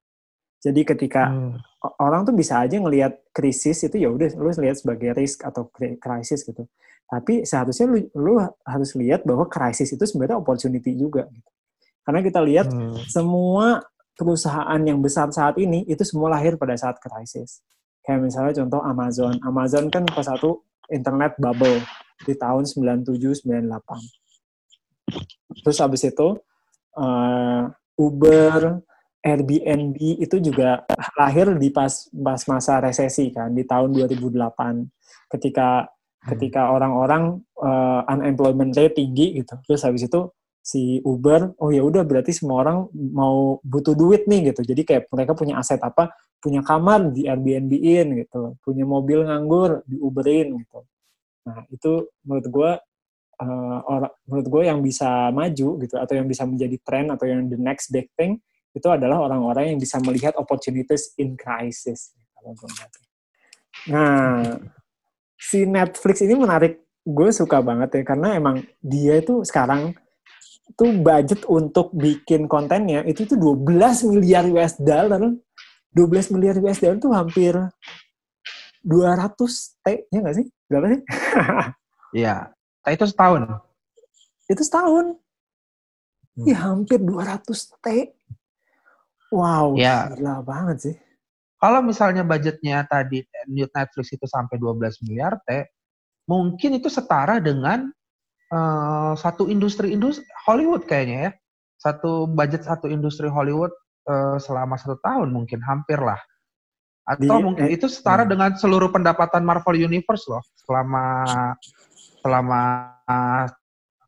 Jadi 0.64 0.82
ketika 0.86 1.28
hmm. 1.28 1.60
orang 2.00 2.24
tuh 2.24 2.32
bisa 2.38 2.62
aja 2.62 2.78
ngelihat 2.78 3.20
krisis 3.34 3.84
itu 3.84 4.00
ya 4.00 4.14
udah 4.14 4.32
lu 4.38 4.54
lihat 4.54 4.80
sebagai 4.80 5.18
risk 5.18 5.44
atau 5.44 5.68
krisis 5.74 6.46
gitu. 6.46 6.70
Tapi 7.08 7.46
seharusnya 7.46 7.86
lu, 7.90 8.00
lu 8.18 8.34
harus 8.66 8.92
lihat 8.98 9.22
bahwa 9.28 9.46
krisis 9.46 9.94
itu 9.94 10.04
sebenarnya 10.04 10.42
opportunity 10.42 10.98
juga 10.98 11.30
gitu. 11.30 11.50
Karena 12.04 12.20
kita 12.20 12.44
lihat 12.44 12.68
hmm. 12.68 13.08
semua 13.08 13.80
perusahaan 14.14 14.78
yang 14.84 15.02
besar 15.02 15.32
saat 15.34 15.58
ini 15.58 15.82
itu 15.90 16.06
semua 16.06 16.30
lahir 16.36 16.60
pada 16.60 16.78
saat 16.78 17.00
krisis. 17.00 17.64
Kayak 18.04 18.28
misalnya 18.28 18.54
contoh 18.62 18.84
Amazon. 18.84 19.40
Amazon 19.42 19.88
kan 19.88 20.04
pas 20.12 20.28
satu 20.28 20.68
internet 20.92 21.40
bubble 21.40 21.80
di 22.28 22.36
tahun 22.36 22.68
97 22.68 23.48
98. 23.48 25.64
Terus 25.64 25.80
habis 25.80 26.04
itu 26.04 26.36
uh, 27.00 27.64
Uber, 27.96 28.84
Airbnb 29.24 29.96
itu 30.20 30.36
juga 30.44 30.84
lahir 31.16 31.56
di 31.56 31.72
pas 31.72 32.12
pas 32.12 32.44
masa 32.52 32.84
resesi 32.84 33.32
kan 33.32 33.56
di 33.56 33.64
tahun 33.64 33.96
2008 33.96 35.32
ketika. 35.32 35.88
Ketika 36.30 36.72
orang-orang 36.72 37.44
uh, 37.60 38.02
unemployment 38.08 38.72
rate 38.76 38.96
tinggi 38.96 39.44
gitu 39.44 39.60
terus 39.68 39.84
habis 39.84 40.08
itu 40.08 40.32
si 40.64 41.04
Uber 41.04 41.60
oh 41.60 41.76
ya 41.76 41.84
udah 41.84 42.08
berarti 42.08 42.32
semua 42.32 42.64
orang 42.64 42.88
mau 42.96 43.60
butuh 43.68 44.00
duit 44.00 44.24
nih 44.32 44.56
gitu. 44.56 44.64
Jadi 44.64 44.88
kayak 44.88 45.12
mereka 45.12 45.36
punya 45.36 45.60
aset 45.60 45.84
apa? 45.84 46.16
Punya 46.40 46.64
kamar 46.64 47.12
di 47.12 47.28
Airbnb-in 47.28 48.24
gitu 48.24 48.56
punya 48.64 48.88
mobil 48.88 49.28
nganggur 49.28 49.84
di 49.84 50.00
Uberin 50.00 50.56
gitu. 50.64 50.88
Nah 51.44 51.68
itu 51.68 52.08
menurut 52.24 52.48
gue 52.48 52.72
uh, 53.44 53.80
orang 53.84 54.12
menurut 54.24 54.48
gue 54.48 54.64
yang 54.64 54.80
bisa 54.80 55.28
maju 55.36 55.70
gitu 55.84 55.96
atau 56.00 56.14
yang 56.16 56.28
bisa 56.32 56.48
menjadi 56.48 56.80
tren 56.80 57.12
atau 57.12 57.28
yang 57.28 57.52
the 57.52 57.60
next 57.60 57.92
big 57.92 58.08
thing 58.16 58.40
itu 58.74 58.88
adalah 58.88 59.20
orang-orang 59.22 59.76
yang 59.76 59.80
bisa 59.80 60.00
melihat 60.02 60.34
opportunities 60.40 61.12
in 61.20 61.36
crisis. 61.36 62.16
Nah, 63.92 64.58
si 65.50 65.68
Netflix 65.68 66.24
ini 66.24 66.40
menarik. 66.40 66.80
Gue 67.04 67.36
suka 67.36 67.60
banget 67.60 68.00
ya, 68.00 68.04
karena 68.08 68.40
emang 68.40 68.64
dia 68.80 69.20
itu 69.20 69.44
sekarang 69.44 69.92
tuh 70.80 70.96
budget 70.96 71.44
untuk 71.52 71.92
bikin 71.92 72.48
kontennya 72.48 73.04
itu 73.04 73.28
tuh 73.28 73.36
12 73.36 74.08
miliar 74.08 74.48
US 74.56 74.80
dollar. 74.80 75.20
12 75.92 76.34
miliar 76.34 76.56
US 76.64 76.80
dollar 76.80 76.98
tuh 77.04 77.12
hampir 77.12 77.54
200 78.84 79.84
T, 79.84 79.88
ya 80.12 80.20
nggak 80.24 80.36
sih? 80.40 80.46
Berapa 80.68 80.88
sih? 80.92 81.02
Iya. 82.14 82.54
itu 82.94 83.10
setahun. 83.10 83.42
Itu 84.46 84.62
setahun. 84.62 85.18
Hmm. 86.38 86.46
Ya 86.46 86.58
hampir 86.62 87.02
200 87.02 87.42
T. 87.82 87.88
Wow, 89.34 89.74
ya. 89.82 90.14
gila 90.14 90.46
banget 90.46 90.78
sih. 90.78 90.96
Kalau 91.64 91.80
misalnya 91.80 92.28
budgetnya 92.28 92.84
tadi 92.92 93.24
Netflix 93.48 94.12
itu 94.12 94.28
sampai 94.28 94.60
12 94.60 95.00
miliar 95.08 95.40
T, 95.48 95.64
mungkin 96.28 96.76
itu 96.76 96.92
setara 96.92 97.40
dengan 97.40 97.88
uh, 98.52 99.16
satu 99.16 99.48
industri 99.48 99.96
industri 99.96 100.28
Hollywood 100.44 100.84
kayaknya 100.84 101.32
ya. 101.32 101.32
Satu 101.80 102.28
budget 102.28 102.68
satu 102.68 102.92
industri 102.92 103.32
Hollywood 103.32 103.72
uh, 104.12 104.36
selama 104.44 104.76
satu 104.76 105.00
tahun 105.00 105.32
mungkin 105.32 105.64
hampir 105.64 106.04
lah. 106.04 106.20
Atau 107.08 107.40
Di, 107.40 107.44
mungkin 107.48 107.72
eh, 107.72 107.80
itu 107.80 107.88
setara 107.88 108.28
hmm. 108.28 108.32
dengan 108.36 108.50
seluruh 108.60 108.92
pendapatan 108.92 109.48
Marvel 109.48 109.80
Universe 109.80 110.28
loh 110.28 110.44
selama 110.68 111.24
selama 112.20 112.60
uh, 113.08 113.48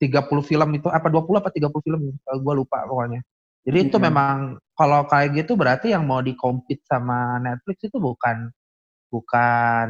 30 0.03 0.27
film 0.43 0.69
itu 0.75 0.91
apa 0.91 1.07
20 1.07 1.39
apa 1.39 1.55
30 1.55 1.71
film 1.71 2.01
gue 2.19 2.53
lupa 2.55 2.83
pokoknya. 2.83 3.23
Jadi 3.63 3.77
itu 3.79 3.95
hmm. 3.95 4.05
memang 4.11 4.59
kalau 4.75 5.07
kayak 5.07 5.43
gitu 5.43 5.55
berarti 5.55 5.95
yang 5.95 6.03
mau 6.03 6.19
dikompet 6.19 6.83
sama 6.83 7.39
Netflix 7.39 7.87
itu 7.87 7.97
bukan 7.97 8.51
bukan 9.07 9.87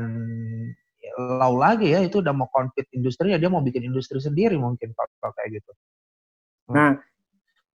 low 1.17 1.57
lagi 1.57 1.93
ya 1.93 1.99
itu 2.05 2.21
udah 2.21 2.33
mau 2.33 2.49
compete 2.49 2.89
industri 2.93 3.33
ya 3.33 3.41
dia 3.41 3.49
mau 3.49 3.65
bikin 3.65 3.89
industri 3.89 4.21
sendiri 4.21 4.57
mungkin 4.57 4.93
kalau 4.93 5.33
kayak 5.33 5.61
gitu. 5.61 5.71
Hmm. 6.69 6.73
Nah, 6.73 6.91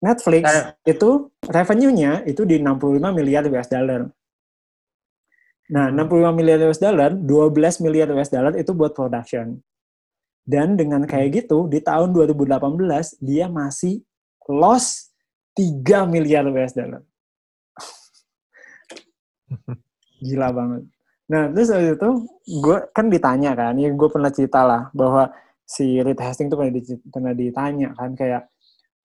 Netflix 0.00 0.44
nah, 0.46 0.72
itu 0.86 1.28
revenue-nya 1.44 2.24
itu 2.24 2.46
di 2.48 2.56
65 2.62 3.12
miliar 3.12 3.44
US 3.52 3.68
dollar. 3.68 4.08
Nah, 5.70 5.86
65 5.92 6.02
hmm. 6.02 6.34
miliar 6.34 6.58
US 6.66 6.80
dollar, 6.82 7.14
12 7.14 7.84
miliar 7.84 8.08
US 8.16 8.30
dollar 8.32 8.54
itu 8.58 8.74
buat 8.74 8.96
production. 8.96 9.60
Dan 10.42 10.74
dengan 10.74 11.06
kayak 11.06 11.28
hmm. 11.30 11.36
gitu, 11.44 11.58
di 11.70 11.78
tahun 11.84 12.10
2018 12.10 13.22
dia 13.22 13.46
masih 13.46 14.02
loss 14.50 15.09
3 15.56 16.06
miliar 16.06 16.46
US 16.50 16.72
dollar. 16.74 17.02
Gila 20.24 20.48
banget. 20.52 20.82
Nah, 21.30 21.46
terus 21.54 21.70
waktu 21.70 21.94
itu 21.94 22.10
gue 22.58 22.78
kan 22.90 23.06
ditanya 23.06 23.54
kan, 23.54 23.78
ya 23.78 23.88
gue 23.94 24.08
pernah 24.10 24.34
cerita 24.34 24.66
lah 24.66 24.90
bahwa 24.90 25.30
si 25.62 26.02
Reed 26.02 26.18
Hastings 26.18 26.50
tuh 26.50 26.58
pernah, 26.58 26.74
di, 26.74 26.82
pernah 27.06 27.32
ditanya 27.34 27.94
kan 27.94 28.18
kayak 28.18 28.50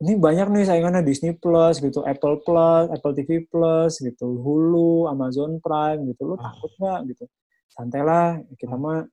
ini 0.01 0.17
banyak 0.19 0.49
nih 0.51 0.65
saingannya 0.67 1.05
Disney 1.05 1.37
Plus 1.37 1.79
gitu, 1.79 2.03
Apple 2.03 2.41
Plus, 2.43 2.91
Apple 2.91 3.13
TV 3.15 3.45
Plus 3.47 4.01
gitu, 4.01 4.41
Hulu, 4.41 5.07
Amazon 5.07 5.61
Prime 5.63 6.03
gitu, 6.11 6.33
lo 6.33 6.35
takut 6.35 6.73
nggak 6.81 6.99
gitu? 7.15 7.23
Santai 7.71 8.01
lah, 8.03 8.41
kita 8.59 8.75
mah 8.75 9.07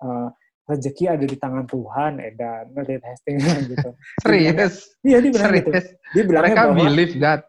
uh, 0.00 0.28
rezeki 0.66 1.04
ada 1.10 1.24
di 1.26 1.36
tangan 1.36 1.66
Tuhan 1.66 2.22
edan 2.22 2.70
ngelihat 2.72 3.02
testing 3.02 3.36
gitu. 3.66 3.90
Serius? 4.22 4.94
iya 5.02 5.18
dia 5.18 5.30
bilang 5.34 5.52
gitu 5.58 5.70
dia 6.14 6.22
bilangnya 6.22 6.54
mereka 6.54 6.62
bahwa, 6.70 6.86
believe 6.86 7.14
that 7.18 7.40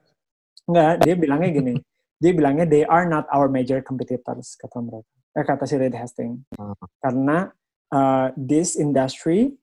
enggak 0.67 0.93
dia 1.03 1.15
bilangnya 1.15 1.49
gini. 1.53 1.75
Dia 2.23 2.31
bilangnya 2.31 2.63
they 2.63 2.87
are 2.87 3.03
not 3.03 3.27
our 3.35 3.51
major 3.51 3.83
competitors 3.83 4.55
kata 4.55 4.79
mereka. 4.79 5.11
Eh 5.35 5.43
kata 5.43 5.63
si 5.67 5.75
Reed 5.75 5.95
Hastings. 5.97 6.39
Uh. 6.55 6.71
karena 7.03 7.51
uh, 7.91 8.31
this 8.39 8.79
industry 8.79 9.59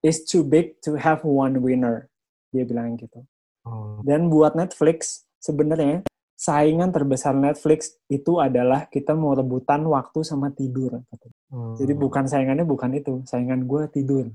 is 0.00 0.24
too 0.24 0.40
big 0.40 0.80
to 0.80 0.96
have 0.96 1.20
one 1.20 1.60
winner. 1.60 2.08
Dia 2.50 2.64
bilang 2.64 2.96
gitu. 2.96 3.22
Uh. 3.68 4.00
dan 4.08 4.32
buat 4.32 4.56
Netflix 4.56 5.28
sebenarnya 5.44 6.08
saingan 6.38 6.94
terbesar 6.94 7.34
Netflix 7.34 7.98
itu 8.06 8.38
adalah 8.38 8.86
kita 8.86 9.18
mau 9.18 9.34
rebutan 9.34 9.82
waktu 9.90 10.22
sama 10.22 10.54
tidur. 10.54 11.02
Hmm. 11.50 11.74
Jadi 11.74 11.92
bukan 11.98 12.30
saingannya 12.30 12.62
bukan 12.62 12.94
itu, 12.94 13.26
saingan 13.26 13.66
gue 13.66 13.90
tidur. 13.90 14.30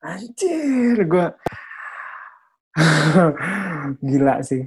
Anjir, 0.00 0.96
gue 1.04 1.26
gila 4.08 4.40
sih. 4.40 4.64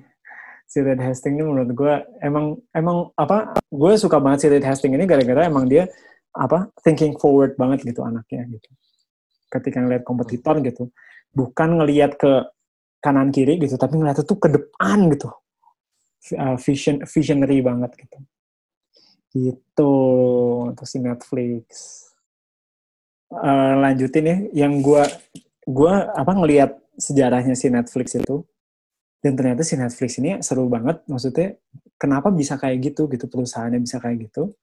si 0.63 0.81
Reed 0.81 0.97
Hastings 0.97 1.37
ini 1.37 1.45
menurut 1.45 1.69
gue 1.69 1.93
emang 2.25 2.57
emang 2.73 3.13
apa 3.13 3.53
gue 3.69 3.93
suka 3.93 4.17
banget 4.17 4.39
si 4.41 4.47
Reed 4.49 4.65
Hastings 4.65 4.97
ini 4.97 5.05
gara-gara 5.05 5.45
emang 5.45 5.69
dia 5.69 5.85
apa 6.33 6.73
thinking 6.81 7.13
forward 7.21 7.53
banget 7.61 7.85
gitu 7.85 8.01
anaknya 8.01 8.57
gitu 8.57 8.73
ketika 9.53 9.77
ngeliat 9.85 10.01
kompetitor 10.01 10.57
gitu 10.65 10.89
bukan 11.29 11.77
ngelihat 11.77 12.17
ke 12.17 12.49
kanan 13.05 13.29
kiri 13.29 13.61
gitu 13.61 13.77
tapi 13.77 14.01
ngeliat 14.01 14.25
itu 14.25 14.33
ke 14.33 14.49
depan 14.49 15.13
gitu 15.13 15.29
uh, 16.31 16.55
vision 16.55 17.03
visionary 17.03 17.59
banget 17.59 17.91
gitu. 17.99 18.17
Gitu. 19.33 19.93
Untuk 20.71 20.87
si 20.87 20.97
Netflix. 21.03 21.65
Uh, 23.33 23.81
lanjutin 23.81 24.29
ya 24.29 24.37
yang 24.67 24.77
gue 24.85 25.01
gue 25.65 25.93
apa 26.13 26.31
ngelihat 26.37 26.77
sejarahnya 27.01 27.57
si 27.57 27.65
Netflix 27.65 28.13
itu 28.13 28.45
dan 29.25 29.33
ternyata 29.33 29.65
si 29.65 29.73
Netflix 29.73 30.21
ini 30.21 30.37
seru 30.45 30.69
banget. 30.69 31.01
Maksudnya 31.09 31.57
kenapa 31.97 32.29
bisa 32.29 32.59
kayak 32.59 32.93
gitu 32.93 33.09
gitu 33.09 33.25
perusahaannya 33.31 33.81
bisa 33.81 33.97
kayak 33.97 34.29
gitu? 34.29 34.53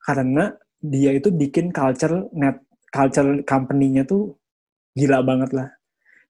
Karena 0.00 0.54
dia 0.80 1.10
itu 1.12 1.34
bikin 1.34 1.74
culture 1.74 2.30
net 2.32 2.62
culture 2.94 3.42
company-nya 3.42 4.06
tuh 4.06 4.38
gila 4.94 5.20
banget 5.26 5.50
lah. 5.52 5.68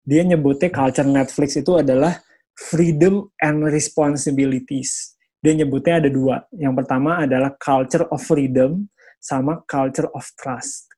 Dia 0.02 0.24
nyebutnya 0.24 0.72
culture 0.72 1.06
Netflix 1.06 1.60
itu 1.60 1.76
adalah 1.76 2.18
freedom 2.56 3.28
and 3.38 3.62
responsibilities 3.68 5.14
dia 5.44 5.52
nyebutnya 5.52 6.00
ada 6.02 6.10
dua 6.10 6.42
yang 6.56 6.72
pertama 6.72 7.22
adalah 7.22 7.52
culture 7.60 8.08
of 8.08 8.18
freedom 8.24 8.88
sama 9.20 9.62
culture 9.68 10.08
of 10.16 10.24
trust 10.34 10.88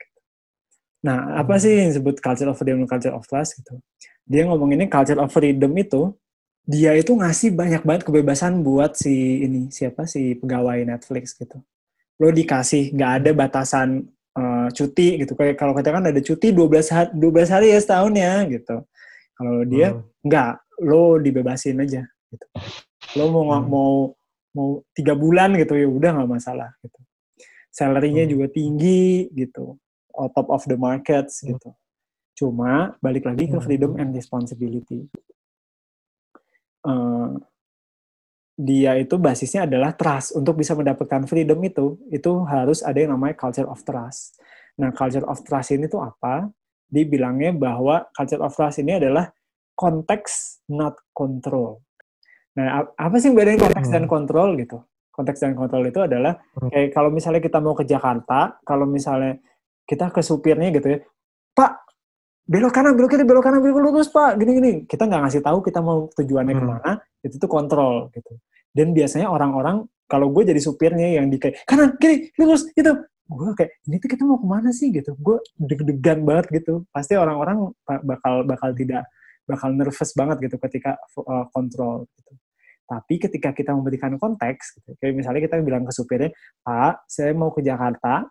nah 1.03 1.39
apa 1.39 1.59
sih 1.59 1.75
yang 1.79 1.95
disebut 1.95 2.23
culture 2.23 2.49
of 2.49 2.57
freedom 2.59 2.83
dan 2.83 2.89
culture 2.91 3.15
of 3.15 3.27
trust 3.27 3.59
gitu 3.59 3.77
dia 4.29 4.45
ngomong 4.45 4.77
ini 4.77 4.87
culture 4.87 5.19
of 5.19 5.33
freedom 5.33 5.73
itu 5.79 6.15
dia 6.69 6.93
itu 6.93 7.17
ngasih 7.17 7.57
banyak 7.57 7.81
banget 7.81 8.05
kebebasan 8.05 8.61
buat 8.61 8.93
si 8.93 9.41
ini 9.41 9.73
siapa 9.73 10.05
si 10.05 10.37
pegawai 10.37 10.85
Netflix 10.85 11.33
gitu. 11.33 11.65
Lo 12.21 12.29
dikasih 12.29 12.93
nggak 12.93 13.13
ada 13.25 13.31
batasan 13.33 14.05
uh, 14.37 14.69
cuti 14.69 15.25
gitu. 15.25 15.33
Kayak 15.33 15.57
kalau 15.57 15.73
kita 15.73 15.97
kan 15.97 16.05
ada 16.05 16.21
cuti 16.21 16.53
12 16.53 16.93
hari 16.93 17.09
12 17.17 17.49
hari 17.57 17.67
ya 17.73 17.81
setahun 17.81 18.13
ya 18.13 18.35
gitu. 18.53 18.77
Kalau 19.33 19.65
dia 19.65 19.97
hmm. 19.97 20.29
nggak, 20.29 20.53
lo 20.83 21.19
dibebasin 21.19 21.83
aja 21.83 22.03
gitu. 22.31 22.47
Lo 23.19 23.31
mau 23.33 23.45
hmm. 23.51 23.67
mau 23.67 23.93
mau 24.55 24.69
tiga 24.97 25.15
bulan 25.15 25.55
gitu 25.59 25.77
ya 25.79 25.87
udah 25.87 26.11
nggak 26.19 26.31
masalah 26.31 26.71
gitu. 26.83 26.99
Salary-nya 27.71 28.27
hmm. 28.27 28.33
juga 28.33 28.47
tinggi 28.51 29.31
gitu. 29.35 29.79
On 30.19 30.29
top 30.35 30.51
of 30.51 30.67
the 30.67 30.79
markets 30.79 31.43
hmm. 31.43 31.55
gitu. 31.55 31.71
Cuma 32.39 32.95
balik 33.03 33.27
lagi 33.27 33.51
ke 33.51 33.59
hmm. 33.59 33.65
freedom 33.65 33.93
and 33.99 34.15
responsibility 34.15 35.07
uh, 36.89 37.31
dia 38.59 38.99
itu 38.99 39.15
basisnya 39.19 39.67
adalah 39.67 39.95
trust. 39.95 40.35
Untuk 40.35 40.59
bisa 40.59 40.75
mendapatkan 40.75 41.29
freedom 41.31 41.59
itu, 41.63 41.95
itu 42.11 42.31
harus 42.47 42.83
ada 42.83 42.99
yang 42.99 43.15
namanya 43.15 43.39
culture 43.39 43.67
of 43.67 43.83
trust. 43.87 44.39
Nah, 44.79 44.91
culture 44.91 45.27
of 45.27 45.43
trust 45.47 45.75
ini 45.75 45.87
tuh 45.87 46.03
apa? 46.03 46.51
Dibilangnya 46.91 47.55
bahwa 47.55 48.07
culture 48.15 48.43
of 48.43 48.55
trust 48.55 48.83
ini 48.83 48.99
adalah 48.99 49.31
konteks 49.79 50.67
not 50.75 50.99
control. 51.15 51.79
Nah, 52.59 52.91
apa 52.99 53.15
sih 53.23 53.31
yang 53.31 53.39
bedain 53.39 53.63
konteks 53.63 53.87
dan 53.95 54.05
hmm. 54.05 54.11
kontrol 54.11 54.59
gitu? 54.59 54.83
Konteks 55.15 55.39
dan 55.39 55.55
kontrol 55.55 55.87
itu 55.87 56.03
adalah 56.03 56.35
hmm. 56.59 56.75
kayak 56.75 56.91
kalau 56.91 57.15
misalnya 57.15 57.39
kita 57.39 57.63
mau 57.63 57.79
ke 57.79 57.87
Jakarta, 57.87 58.59
kalau 58.67 58.91
misalnya 58.91 59.39
kita 59.87 60.11
ke 60.11 60.19
supirnya 60.27 60.75
gitu 60.75 60.99
ya, 60.99 60.99
Pak, 61.55 61.71
belok 62.51 62.75
kanan, 62.75 62.99
belok 62.99 63.15
kiri, 63.15 63.23
belok 63.23 63.47
kanan, 63.47 63.63
belok 63.63 63.79
lurus 63.79 64.11
pak, 64.11 64.35
gini-gini. 64.43 64.83
Kita 64.91 65.07
nggak 65.07 65.23
ngasih 65.31 65.43
tahu 65.47 65.59
kita 65.63 65.79
mau 65.79 66.11
tujuannya 66.19 66.55
hmm. 66.59 66.63
ke 66.63 66.67
mana, 66.67 66.93
itu 67.23 67.35
tuh 67.39 67.51
kontrol 67.51 68.11
gitu. 68.11 68.35
Dan 68.75 68.91
biasanya 68.91 69.31
orang-orang, 69.31 69.87
kalau 70.11 70.35
gue 70.35 70.43
jadi 70.51 70.59
supirnya 70.59 71.23
yang 71.23 71.31
di 71.31 71.39
kayak 71.39 71.63
kanan, 71.71 71.95
kiri, 72.03 72.35
lurus, 72.35 72.67
itu, 72.75 72.91
gue 73.29 73.51
kayak 73.55 73.71
ini 73.87 73.97
tuh 74.01 74.09
kita 74.11 74.23
mau 74.27 74.41
ke 74.41 74.47
mana 74.51 74.75
sih 74.75 74.91
gitu. 74.91 75.15
Gue 75.21 75.39
deg-degan 75.61 76.27
banget 76.27 76.63
gitu. 76.63 76.89
Pasti 76.91 77.15
orang-orang 77.15 77.71
bakal 77.85 78.43
bakal 78.49 78.73
tidak 78.73 79.05
bakal 79.49 79.73
nervous 79.73 80.13
banget 80.13 80.45
gitu 80.45 80.61
ketika 80.61 81.01
uh, 81.17 81.49
kontrol 81.51 82.05
gitu. 82.13 82.33
Tapi 82.89 83.21
ketika 83.21 83.53
kita 83.53 83.77
memberikan 83.77 84.17
konteks, 84.17 84.81
gitu, 84.81 84.97
kayak 84.97 85.13
misalnya 85.13 85.45
kita 85.45 85.61
bilang 85.61 85.85
ke 85.85 85.93
supirnya, 85.93 86.33
Pak, 86.65 87.05
saya 87.05 87.37
mau 87.37 87.53
ke 87.53 87.61
Jakarta, 87.61 88.25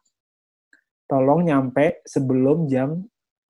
tolong 1.05 1.45
nyampe 1.45 2.01
sebelum 2.09 2.65
jam 2.65 3.05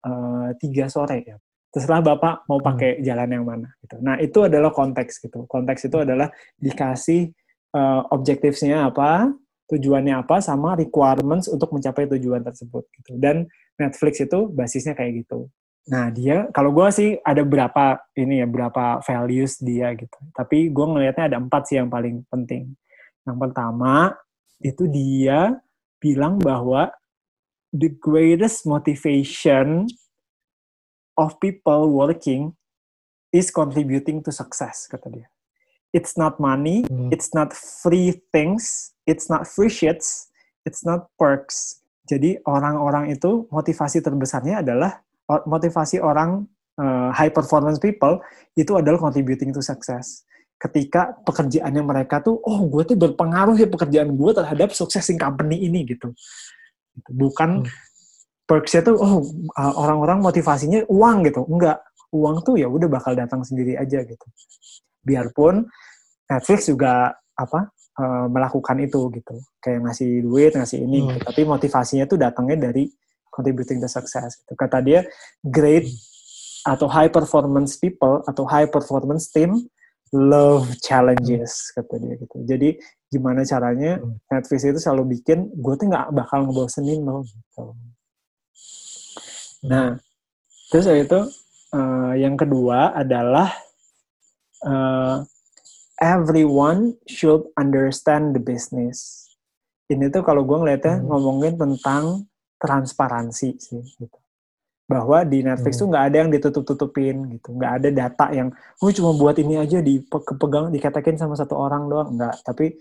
Eh, 0.07 0.49
tiga 0.61 0.87
sore 0.87 1.25
ya 1.25 1.35
terserah 1.67 1.99
bapak 1.99 2.47
mau 2.47 2.61
hmm. 2.61 2.67
pakai 2.69 2.91
hmm. 2.95 3.03
jalan 3.03 3.29
yang 3.33 3.43
mana 3.43 3.67
gitu 3.83 3.97
nah 3.99 4.15
itu 4.15 4.39
adalah 4.45 4.71
konteks 4.71 5.19
gitu 5.19 5.43
konteks 5.49 5.89
itu 5.89 5.97
adalah 5.99 6.31
dikasih 6.55 7.33
uh, 7.75 8.07
objektifnya 8.15 8.87
apa 8.87 9.35
tujuannya 9.67 10.15
apa 10.15 10.39
sama 10.39 10.79
requirements 10.79 11.51
untuk 11.51 11.75
mencapai 11.75 12.07
tujuan 12.13 12.39
tersebut 12.39 12.87
gitu 12.93 13.19
dan 13.19 13.49
Netflix 13.75 14.23
itu 14.23 14.47
basisnya 14.47 14.95
kayak 14.95 15.27
gitu 15.27 15.51
nah 15.87 16.11
dia 16.11 16.51
kalau 16.51 16.75
gue 16.75 16.87
sih 16.91 17.09
ada 17.23 17.47
berapa 17.47 18.03
ini 18.19 18.43
ya 18.43 18.47
berapa 18.47 18.99
values 19.07 19.55
dia 19.63 19.95
gitu 19.95 20.19
tapi 20.35 20.67
gue 20.67 20.85
ngelihatnya 20.85 21.31
ada 21.31 21.37
empat 21.39 21.71
sih 21.71 21.79
yang 21.79 21.87
paling 21.87 22.27
penting 22.27 22.75
yang 23.23 23.39
pertama 23.39 24.11
itu 24.59 24.83
dia 24.89 25.55
bilang 26.03 26.37
bahwa 26.37 26.91
the 27.73 27.89
greatest 27.89 28.65
motivation 28.65 29.87
of 31.17 31.35
people 31.41 31.89
working 31.89 32.53
is 33.33 33.51
contributing 33.51 34.23
to 34.23 34.31
success 34.31 34.87
kata 34.87 35.09
dia. 35.11 35.27
It's 35.91 36.19
not 36.19 36.37
money, 36.37 36.85
hmm. 36.85 37.09
it's 37.09 37.33
not 37.33 37.55
free 37.55 38.21
things, 38.31 38.93
it's 39.07 39.31
not 39.31 39.47
free 39.47 39.71
shits, 39.71 40.29
it's 40.67 40.83
not 40.83 41.09
perks. 41.17 41.81
Jadi 42.07 42.39
orang-orang 42.47 43.11
itu 43.11 43.49
motivasi 43.51 43.99
terbesarnya 43.99 44.63
adalah 44.63 45.03
motivasi 45.27 45.99
orang 45.99 46.47
uh, 46.79 47.11
high 47.11 47.31
performance 47.31 47.77
people 47.77 48.23
itu 48.55 48.73
adalah 48.75 48.99
contributing 48.99 49.51
to 49.51 49.59
success. 49.59 50.23
Ketika 50.57 51.13
pekerjaannya 51.21 51.83
mereka 51.85 52.23
tuh, 52.23 52.41
oh 52.41 52.65
gue 52.65 52.81
tuh 52.87 52.97
berpengaruh 52.97 53.53
ya 53.59 53.69
pekerjaan 53.69 54.15
gue 54.17 54.31
terhadap 54.33 54.73
successing 54.73 55.19
company 55.19 55.69
ini 55.69 55.85
gitu. 55.85 56.15
Gitu. 56.97 57.11
bukan 57.13 57.61
hmm. 57.61 57.69
perksnya 58.49 58.81
tuh 58.89 58.97
oh 58.97 59.21
orang-orang 59.53 60.17
motivasinya 60.17 60.81
uang 60.89 61.29
gitu 61.29 61.45
enggak 61.45 61.77
uang 62.09 62.41
tuh 62.41 62.57
ya 62.57 62.65
udah 62.65 62.89
bakal 62.89 63.13
datang 63.13 63.45
sendiri 63.45 63.77
aja 63.77 64.01
gitu 64.01 64.25
biarpun 65.05 65.69
Netflix 66.25 66.65
juga 66.65 67.13
apa 67.37 67.69
uh, 68.01 68.25
melakukan 68.31 68.81
itu 68.81 69.13
gitu 69.13 69.35
kayak 69.61 69.85
ngasih 69.85 70.25
duit 70.25 70.51
ngasih 70.57 70.79
ini 70.81 70.97
hmm. 71.05 71.07
gitu. 71.13 71.23
tapi 71.29 71.41
motivasinya 71.45 72.05
tuh 72.09 72.17
datangnya 72.17 72.71
dari 72.71 72.89
contributing 73.37 73.77
to 73.77 73.85
success 73.85 74.41
gitu. 74.41 74.57
kata 74.57 74.81
dia 74.81 74.99
great 75.45 75.85
hmm. 75.85 76.73
atau 76.73 76.89
high 76.89 77.13
performance 77.13 77.77
people 77.77 78.25
atau 78.25 78.43
high 78.49 78.65
performance 78.65 79.29
team 79.29 79.53
love 80.09 80.65
challenges 80.81 81.69
kata 81.77 82.01
dia 82.01 82.17
gitu 82.17 82.37
jadi 82.49 82.73
gimana 83.07 83.47
caranya 83.47 84.03
hmm. 84.03 84.19
Netflix 84.27 84.67
itu 84.67 84.79
selalu 84.81 85.19
bikin 85.19 85.47
gue 85.55 85.73
tuh 85.79 85.87
nggak 85.87 86.11
bakal 86.11 86.43
ngebosenin 86.47 87.05
loh 87.07 87.23
gitu. 87.23 87.63
Nah, 89.65 89.97
terus 90.69 90.85
itu 90.91 91.19
uh, 91.73 92.13
yang 92.13 92.35
kedua 92.35 92.93
adalah 92.93 93.49
uh, 94.67 95.23
everyone 95.97 96.93
should 97.09 97.47
understand 97.57 98.35
the 98.37 98.41
business. 98.43 99.25
Ini 99.87 100.11
tuh 100.11 100.21
kalau 100.21 100.43
gue 100.43 100.57
ngeliatnya 100.59 100.99
hmm. 100.99 101.07
ngomongin 101.07 101.53
tentang 101.55 102.27
transparansi 102.59 103.49
sih 103.57 103.83
gitu. 103.97 104.19
Bahwa 104.87 105.23
di 105.27 105.43
Netflix 105.43 105.77
hmm. 105.77 105.81
tuh 105.83 105.87
nggak 105.91 106.05
ada 106.09 106.17
yang 106.23 106.31
ditutup-tutupin 106.31 107.15
gitu, 107.37 107.49
nggak 107.55 107.73
ada 107.83 107.89
data 107.91 108.25
yang, 108.31 108.49
gue 108.79 108.91
cuma 108.95 109.11
buat 109.19 109.35
ini 109.35 109.59
aja 109.59 109.83
dipegang, 109.83 110.71
dikatakan 110.71 111.19
sama 111.19 111.35
satu 111.35 111.59
orang 111.59 111.91
doang, 111.91 112.15
nggak. 112.15 112.39
Tapi 112.47 112.71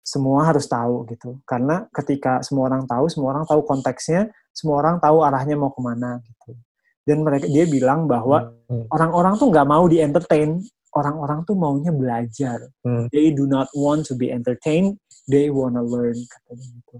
semua 0.00 0.48
harus 0.48 0.66
tahu 0.66 1.04
gitu 1.12 1.38
karena 1.44 1.86
ketika 1.92 2.40
semua 2.40 2.72
orang 2.72 2.88
tahu 2.88 3.06
semua 3.06 3.36
orang 3.36 3.44
tahu 3.46 3.60
konteksnya 3.62 4.32
semua 4.50 4.80
orang 4.80 4.96
tahu 4.98 5.22
arahnya 5.22 5.54
mau 5.54 5.70
ke 5.70 5.80
mana 5.80 6.18
gitu 6.24 6.56
dan 7.04 7.22
mereka 7.22 7.46
dia 7.46 7.68
bilang 7.68 8.08
bahwa 8.08 8.50
hmm. 8.66 8.90
orang-orang 8.90 9.36
tuh 9.36 9.48
nggak 9.52 9.68
mau 9.68 9.84
di 9.86 10.00
entertain 10.00 10.58
orang-orang 10.96 11.46
tuh 11.46 11.54
maunya 11.54 11.92
belajar 11.92 12.58
hmm. 12.82 13.06
they 13.12 13.30
do 13.30 13.46
not 13.46 13.70
want 13.76 14.02
to 14.02 14.16
be 14.16 14.32
entertained 14.32 14.96
they 15.28 15.52
wanna 15.52 15.84
learn 15.84 16.16
katanya 16.16 16.66
gitu 16.80 16.96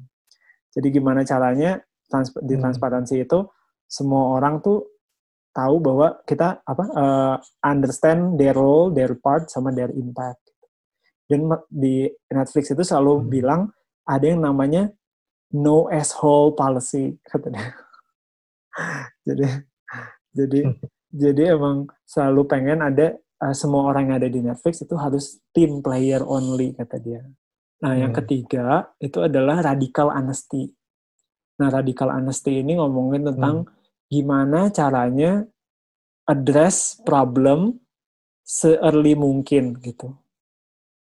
jadi 0.71 0.89
gimana 0.95 1.21
caranya 1.27 1.83
trans 2.11 2.35
di 2.43 2.59
hmm. 2.59 2.63
transparansi 2.67 3.15
itu 3.23 3.47
semua 3.87 4.35
orang 4.37 4.59
tuh 4.59 4.83
tahu 5.55 5.83
bahwa 5.83 6.19
kita 6.27 6.63
apa 6.63 6.85
uh, 6.95 7.37
understand 7.63 8.39
their 8.39 8.55
role 8.55 8.91
their 8.91 9.15
part 9.19 9.51
sama 9.51 9.71
their 9.71 9.91
impact 9.95 10.51
dan 11.31 11.47
di 11.71 12.11
Netflix 12.27 12.75
itu 12.75 12.83
selalu 12.83 13.23
hmm. 13.23 13.27
bilang 13.31 13.61
ada 14.03 14.27
yang 14.27 14.43
namanya 14.43 14.91
no 15.55 15.87
asshole 15.87 16.59
policy 16.59 17.15
katanya. 17.23 17.71
jadi 19.27 19.63
jadi 20.35 20.61
hmm. 20.67 20.83
jadi 21.23 21.43
emang 21.55 21.87
selalu 22.03 22.43
pengen 22.51 22.83
ada 22.83 23.15
uh, 23.47 23.55
semua 23.55 23.95
orang 23.95 24.11
yang 24.11 24.17
ada 24.19 24.27
di 24.27 24.43
Netflix 24.43 24.83
itu 24.83 24.99
harus 24.99 25.39
team 25.55 25.79
player 25.79 26.27
only 26.27 26.75
kata 26.75 26.99
dia. 26.99 27.23
Nah, 27.81 27.95
hmm. 27.95 28.03
yang 28.03 28.13
ketiga 28.13 28.91
itu 28.99 29.23
adalah 29.23 29.63
radical 29.63 30.11
honesty. 30.11 30.75
Nah, 31.61 31.69
radical 31.69 32.09
honesty 32.09 32.65
ini 32.65 32.81
ngomongin 32.81 33.29
tentang 33.29 33.69
hmm. 33.69 34.09
gimana 34.09 34.73
caranya 34.73 35.45
address 36.25 36.97
problem 37.05 37.77
se-early 38.41 39.13
mungkin 39.13 39.77
gitu. 39.85 40.17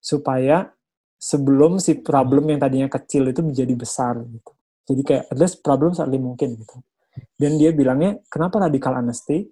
Supaya 0.02 0.74
sebelum 1.22 1.78
si 1.78 2.02
problem 2.02 2.50
yang 2.50 2.58
tadinya 2.58 2.90
kecil 2.90 3.30
itu 3.30 3.46
menjadi 3.46 3.74
besar 3.78 4.18
gitu. 4.26 4.52
Jadi 4.90 5.02
kayak 5.06 5.24
address 5.30 5.54
problem 5.62 5.94
se-early 5.94 6.18
mungkin 6.18 6.58
gitu. 6.58 6.82
Dan 7.38 7.62
dia 7.62 7.70
bilangnya, 7.70 8.18
kenapa 8.30 8.62
radical 8.62 8.98
honesty? 8.98 9.46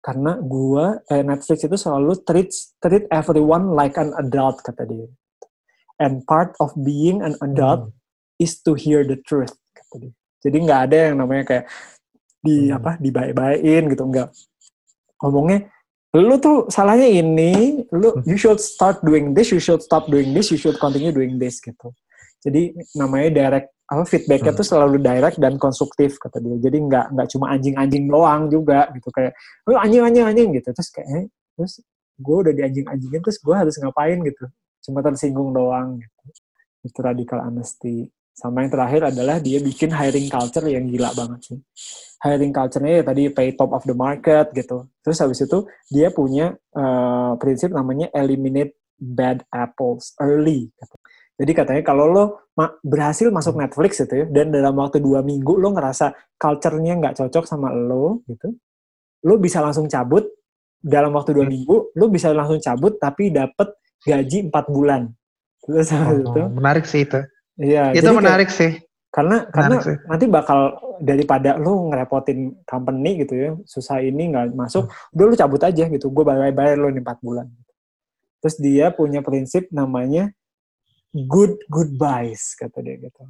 Karena 0.00 0.38
gua, 0.38 1.00
eh, 1.10 1.24
Netflix 1.24 1.66
itu 1.66 1.76
selalu 1.76 2.22
treat, 2.24 2.48
treat 2.78 3.04
everyone 3.10 3.74
like 3.76 3.98
an 4.00 4.14
adult, 4.20 4.62
kata 4.62 4.86
dia. 4.88 5.08
And 6.00 6.24
part 6.28 6.56
of 6.62 6.72
being 6.80 7.20
an 7.20 7.36
adult 7.44 7.92
hmm. 7.92 7.96
is 8.40 8.60
to 8.64 8.72
hear 8.76 9.04
the 9.04 9.20
truth. 9.20 9.56
Jadi 10.44 10.56
nggak 10.62 10.80
ada 10.90 10.96
yang 11.10 11.16
namanya 11.20 11.44
kayak 11.44 11.64
di 12.40 12.70
hmm. 12.70 12.76
apa 12.78 12.90
dibaik-baikin 13.02 13.82
gitu, 13.90 14.04
nggak 14.06 14.28
ngomongnya 15.22 15.72
lu 16.16 16.40
tuh 16.40 16.64
salahnya 16.72 17.04
ini, 17.04 17.84
lu 17.92 18.24
you 18.24 18.40
should 18.40 18.56
start 18.56 19.04
doing 19.04 19.36
this, 19.36 19.52
you 19.52 19.60
should 19.60 19.84
stop 19.84 20.08
doing 20.08 20.32
this, 20.32 20.48
you 20.48 20.56
should 20.56 20.78
continue 20.80 21.12
doing 21.12 21.36
this 21.36 21.60
gitu. 21.60 21.92
Jadi 22.40 22.72
namanya 22.96 23.28
direct 23.44 23.68
apa 23.86 24.02
feedbacknya 24.02 24.50
hmm. 24.54 24.60
tuh 24.60 24.66
selalu 24.66 24.96
direct 24.98 25.36
dan 25.36 25.60
konstruktif 25.60 26.16
kata 26.16 26.40
dia. 26.40 26.56
Jadi 26.58 26.78
nggak 26.88 27.12
nggak 27.12 27.28
cuma 27.36 27.52
anjing-anjing 27.52 28.08
doang 28.08 28.48
juga 28.48 28.88
gitu 28.96 29.08
kayak 29.12 29.36
lu 29.68 29.76
anjing 29.76 30.02
anjing 30.02 30.24
anjing 30.24 30.48
gitu 30.56 30.68
terus 30.72 30.90
kayak 30.90 31.08
eh, 31.10 31.26
terus 31.58 31.82
gue 32.16 32.36
udah 32.48 32.52
dianjing-anjingin 32.56 33.20
terus 33.20 33.38
gue 33.38 33.54
harus 33.54 33.76
ngapain 33.76 34.18
gitu 34.24 34.44
cuma 34.88 35.02
tersinggung 35.02 35.50
doang 35.52 36.00
gitu. 36.00 36.18
Itu 36.86 36.98
radical 37.02 37.42
honesty. 37.42 38.08
Sama 38.36 38.60
yang 38.60 38.68
terakhir 38.68 39.00
adalah 39.08 39.40
dia 39.40 39.56
bikin 39.64 39.88
hiring 39.88 40.28
culture 40.28 40.68
yang 40.68 40.84
gila 40.92 41.08
banget 41.16 41.40
sih. 41.40 41.58
Hiring 42.20 42.52
culture-nya 42.52 43.00
ya 43.00 43.02
tadi 43.08 43.32
pay 43.32 43.56
top 43.56 43.72
of 43.72 43.88
the 43.88 43.96
market 43.96 44.52
gitu. 44.52 44.92
Terus 45.00 45.16
habis 45.24 45.40
itu 45.40 45.64
dia 45.88 46.12
punya 46.12 46.52
uh, 46.76 47.32
prinsip 47.40 47.72
namanya 47.72 48.12
eliminate 48.12 48.76
bad 49.00 49.40
apples 49.48 50.12
early. 50.20 50.68
Gitu. 50.68 50.94
Jadi 51.36 51.52
katanya 51.56 51.82
kalau 51.84 52.12
lo 52.12 52.24
ma 52.52 52.76
berhasil 52.84 53.32
masuk 53.32 53.56
Netflix 53.56 54.04
gitu 54.04 54.24
ya, 54.24 54.26
dan 54.28 54.52
dalam 54.52 54.76
waktu 54.76 55.00
dua 55.00 55.24
minggu 55.24 55.56
lo 55.56 55.72
ngerasa 55.72 56.36
culture-nya 56.36 56.96
nggak 57.00 57.16
cocok 57.16 57.44
sama 57.48 57.72
lo 57.72 58.20
gitu, 58.28 58.52
lo 59.24 59.40
bisa 59.40 59.64
langsung 59.64 59.88
cabut 59.88 60.28
dalam 60.80 61.12
waktu 61.16 61.36
dua 61.36 61.48
minggu, 61.48 61.96
lo 61.96 62.04
bisa 62.12 62.32
langsung 62.36 62.60
cabut 62.60 63.00
tapi 63.00 63.32
dapat 63.32 63.80
gaji 64.04 64.52
empat 64.52 64.64
bulan. 64.68 65.08
Terus 65.64 65.88
oh, 65.92 66.20
itu. 66.20 66.40
Menarik 66.52 66.84
sih 66.84 67.04
itu 67.04 67.20
Iya. 67.56 67.92
Itu 67.96 68.12
menarik 68.12 68.52
kayak, 68.52 68.58
sih. 68.58 68.72
Karena 69.08 69.48
menarik 69.48 69.54
karena 69.54 69.76
sih. 69.80 69.96
nanti 70.08 70.24
bakal 70.28 70.60
daripada 71.00 71.56
lu 71.56 71.92
ngerepotin 71.92 72.64
company 72.68 73.24
gitu 73.24 73.34
ya, 73.36 73.50
susah 73.64 74.00
ini 74.04 74.32
nggak 74.32 74.52
masuk, 74.52 74.88
hmm. 74.88 75.14
udah 75.16 75.24
lu 75.24 75.34
cabut 75.36 75.62
aja 75.64 75.84
gitu. 75.88 76.06
Gue 76.12 76.24
bayar-bayar 76.24 76.76
lu 76.76 76.92
nih 76.92 77.04
4 77.04 77.24
bulan. 77.24 77.46
Terus 78.44 78.56
dia 78.60 78.92
punya 78.92 79.24
prinsip 79.24 79.72
namanya 79.72 80.30
good 81.24 81.56
goodbyes 81.72 82.52
kata 82.60 82.84
dia 82.84 83.00
gitu. 83.00 83.24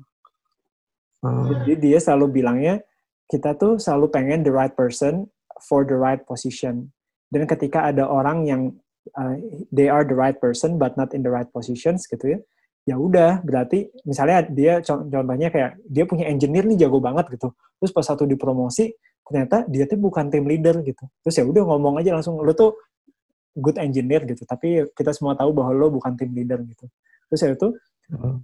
Hmm. 1.23 1.47
Jadi 1.51 1.73
dia 1.79 1.99
selalu 2.03 2.43
bilangnya 2.43 2.83
kita 3.31 3.55
tuh 3.55 3.79
selalu 3.79 4.11
pengen 4.11 4.43
the 4.43 4.51
right 4.51 4.75
person 4.75 5.31
for 5.63 5.87
the 5.87 5.95
right 5.95 6.23
position. 6.27 6.91
Dan 7.31 7.47
ketika 7.47 7.91
ada 7.91 8.07
orang 8.07 8.47
yang 8.47 8.63
uh, 9.19 9.35
they 9.75 9.91
are 9.91 10.07
the 10.07 10.15
right 10.15 10.39
person 10.39 10.79
but 10.79 10.95
not 10.95 11.11
in 11.15 11.23
the 11.27 11.31
right 11.31 11.51
positions 11.51 12.07
gitu 12.07 12.39
ya, 12.39 12.41
ya 12.87 12.95
udah 12.95 13.43
berarti 13.43 13.91
misalnya 14.07 14.47
dia 14.47 14.79
contohnya 14.79 15.51
kayak 15.51 15.83
dia 15.91 16.07
punya 16.07 16.31
engineer 16.31 16.63
nih 16.71 16.87
jago 16.87 17.03
banget 17.03 17.35
gitu. 17.35 17.51
Terus 17.83 17.91
pas 17.91 18.07
satu 18.07 18.23
dipromosi 18.25 18.95
ternyata 19.27 19.67
dia 19.67 19.91
tuh 19.91 19.99
bukan 19.99 20.31
tim 20.31 20.47
leader 20.47 20.79
gitu. 20.87 21.03
Terus 21.27 21.35
ya 21.35 21.45
udah 21.45 21.67
ngomong 21.67 21.99
aja 21.99 22.15
langsung 22.15 22.39
lo 22.39 22.55
tuh 22.55 22.79
good 23.59 23.75
engineer 23.83 24.23
gitu 24.23 24.47
tapi 24.47 24.87
kita 24.95 25.11
semua 25.11 25.35
tahu 25.35 25.51
bahwa 25.51 25.75
lo 25.75 25.91
bukan 25.91 26.15
tim 26.15 26.31
leader 26.31 26.63
gitu. 26.63 26.87
Terus 27.27 27.41
ya 27.43 27.49
itu 27.59 27.69
hmm. 28.15 28.37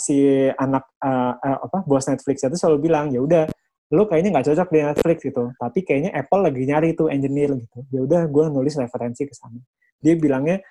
si 0.00 0.16
anak 0.56 0.88
uh, 1.04 1.36
uh, 1.36 1.58
apa 1.68 1.84
bos 1.84 2.08
Netflix 2.08 2.40
itu 2.40 2.56
selalu 2.56 2.88
bilang 2.88 3.12
ya 3.12 3.20
udah 3.20 3.44
lo 3.92 4.08
kayaknya 4.08 4.32
nggak 4.32 4.46
cocok 4.48 4.68
di 4.70 4.78
Netflix 4.86 5.18
gitu 5.26 5.44
tapi 5.58 5.82
kayaknya 5.82 6.14
Apple 6.14 6.40
lagi 6.40 6.62
nyari 6.64 6.96
tuh 6.96 7.12
engineer 7.12 7.52
gitu. 7.52 7.84
Ya 7.92 8.00
udah 8.00 8.24
gue 8.24 8.44
nulis 8.48 8.80
referensi 8.80 9.28
ke 9.28 9.36
sana. 9.36 9.60
Dia 10.00 10.16
bilangnya 10.16 10.64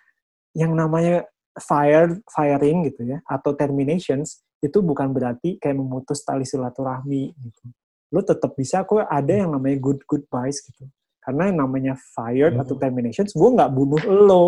yang 0.58 0.74
namanya 0.74 1.30
fire 1.62 2.19
firing 2.28 2.88
gitu 2.89 3.06
ya 3.06 3.19
atau 3.28 3.54
terminations 3.54 4.43
itu 4.60 4.84
bukan 4.84 5.15
berarti 5.15 5.56
kayak 5.56 5.78
memutus 5.80 6.24
tali 6.24 6.43
silaturahmi 6.43 7.32
gitu. 7.32 7.63
Lo 8.12 8.26
tetap 8.26 8.58
bisa 8.60 8.84
kok 8.84 9.06
ada 9.08 9.32
yang 9.32 9.56
namanya 9.56 9.80
good 9.80 10.04
goodbyes 10.04 10.60
gitu. 10.65 10.89
Karena 11.24 11.52
yang 11.52 11.63
namanya 11.63 11.93
fired 12.15 12.58
hmm. 12.58 12.63
atau 12.63 12.76
terminations, 12.76 13.32
gue 13.32 13.50
nggak 13.54 13.72
bunuh 13.72 14.02
lo, 14.04 14.45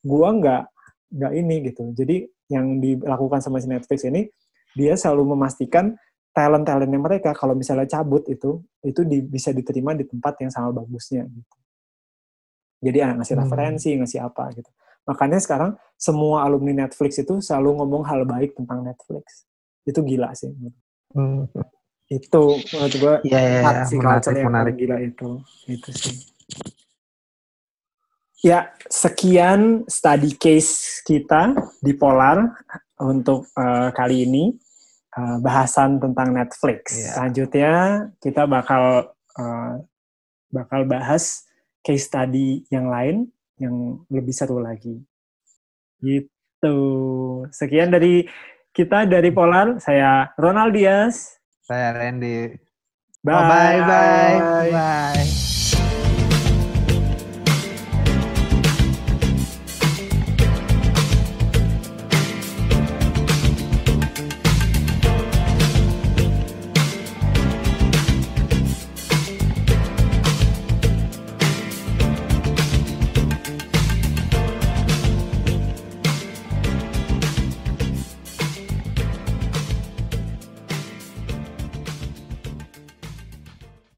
gue 0.00 0.28
nggak 0.40 0.62
nggak 1.10 1.32
ini 1.34 1.56
gitu. 1.72 1.84
Jadi 1.92 2.16
yang 2.48 2.78
dilakukan 2.78 3.42
sama 3.42 3.58
si 3.58 3.68
Netflix 3.68 4.06
ini, 4.06 4.30
dia 4.72 4.94
selalu 4.94 5.34
memastikan 5.34 5.92
talent-talentnya 6.30 7.00
mereka 7.02 7.34
kalau 7.34 7.58
misalnya 7.58 7.90
cabut 7.90 8.22
itu, 8.30 8.62
itu 8.86 9.02
di, 9.02 9.18
bisa 9.26 9.50
diterima 9.50 9.92
di 9.98 10.06
tempat 10.06 10.38
yang 10.46 10.50
sama 10.54 10.70
bagusnya 10.70 11.26
gitu. 11.26 11.56
Jadi 12.80 12.98
ah, 13.04 13.12
ngasih 13.18 13.34
hmm. 13.36 13.42
referensi, 13.44 13.90
ngasih 13.98 14.20
apa 14.24 14.44
gitu. 14.56 14.70
Makanya 15.08 15.38
sekarang 15.40 15.74
semua 16.00 16.48
alumni 16.48 16.84
Netflix 16.86 17.20
itu 17.20 17.40
selalu 17.44 17.80
ngomong 17.80 18.02
hal 18.08 18.24
baik 18.24 18.56
tentang 18.56 18.84
Netflix. 18.84 19.44
Itu 19.84 20.00
gila 20.04 20.32
sih. 20.32 20.52
Hmm. 21.12 21.48
Itu 22.10 22.58
menurut 22.74 22.94
gue 22.96 23.14
yeah, 23.30 23.62
yeah, 23.62 23.86
yeah. 23.86 23.98
menarik, 24.00 24.34
yang 24.34 24.50
menarik. 24.50 24.74
gila 24.80 24.96
itu. 25.00 25.30
Itu 25.68 25.90
sih. 25.94 26.16
Ya, 28.40 28.72
sekian 28.88 29.84
study 29.84 30.32
case 30.40 31.04
kita 31.04 31.52
di 31.84 31.92
Polar 31.92 32.40
untuk 32.96 33.44
uh, 33.52 33.92
kali 33.92 34.24
ini. 34.24 34.44
Uh, 35.10 35.42
bahasan 35.42 35.98
tentang 35.98 36.30
Netflix. 36.30 36.94
Yeah. 36.94 37.12
Selanjutnya 37.18 37.74
kita 38.22 38.46
bakal 38.46 39.10
uh, 39.34 39.74
bakal 40.54 40.86
bahas 40.86 41.50
case 41.82 42.06
study 42.06 42.62
yang 42.70 42.86
lain 42.86 43.26
yang 43.60 44.00
lebih 44.08 44.32
seru 44.32 44.58
lagi. 44.58 44.96
Gitu. 46.00 46.78
Sekian 47.52 47.92
dari 47.92 48.24
kita 48.72 49.04
dari 49.04 49.28
Polar. 49.30 49.76
Saya 49.78 50.32
Ronald 50.40 50.72
Diaz. 50.72 51.36
Saya 51.62 51.92
Randy. 51.94 52.56
Bye. 53.20 53.36
Oh, 53.36 53.44
bye. 53.44 53.78
Bye. 53.84 54.70
Bye. 54.72 55.49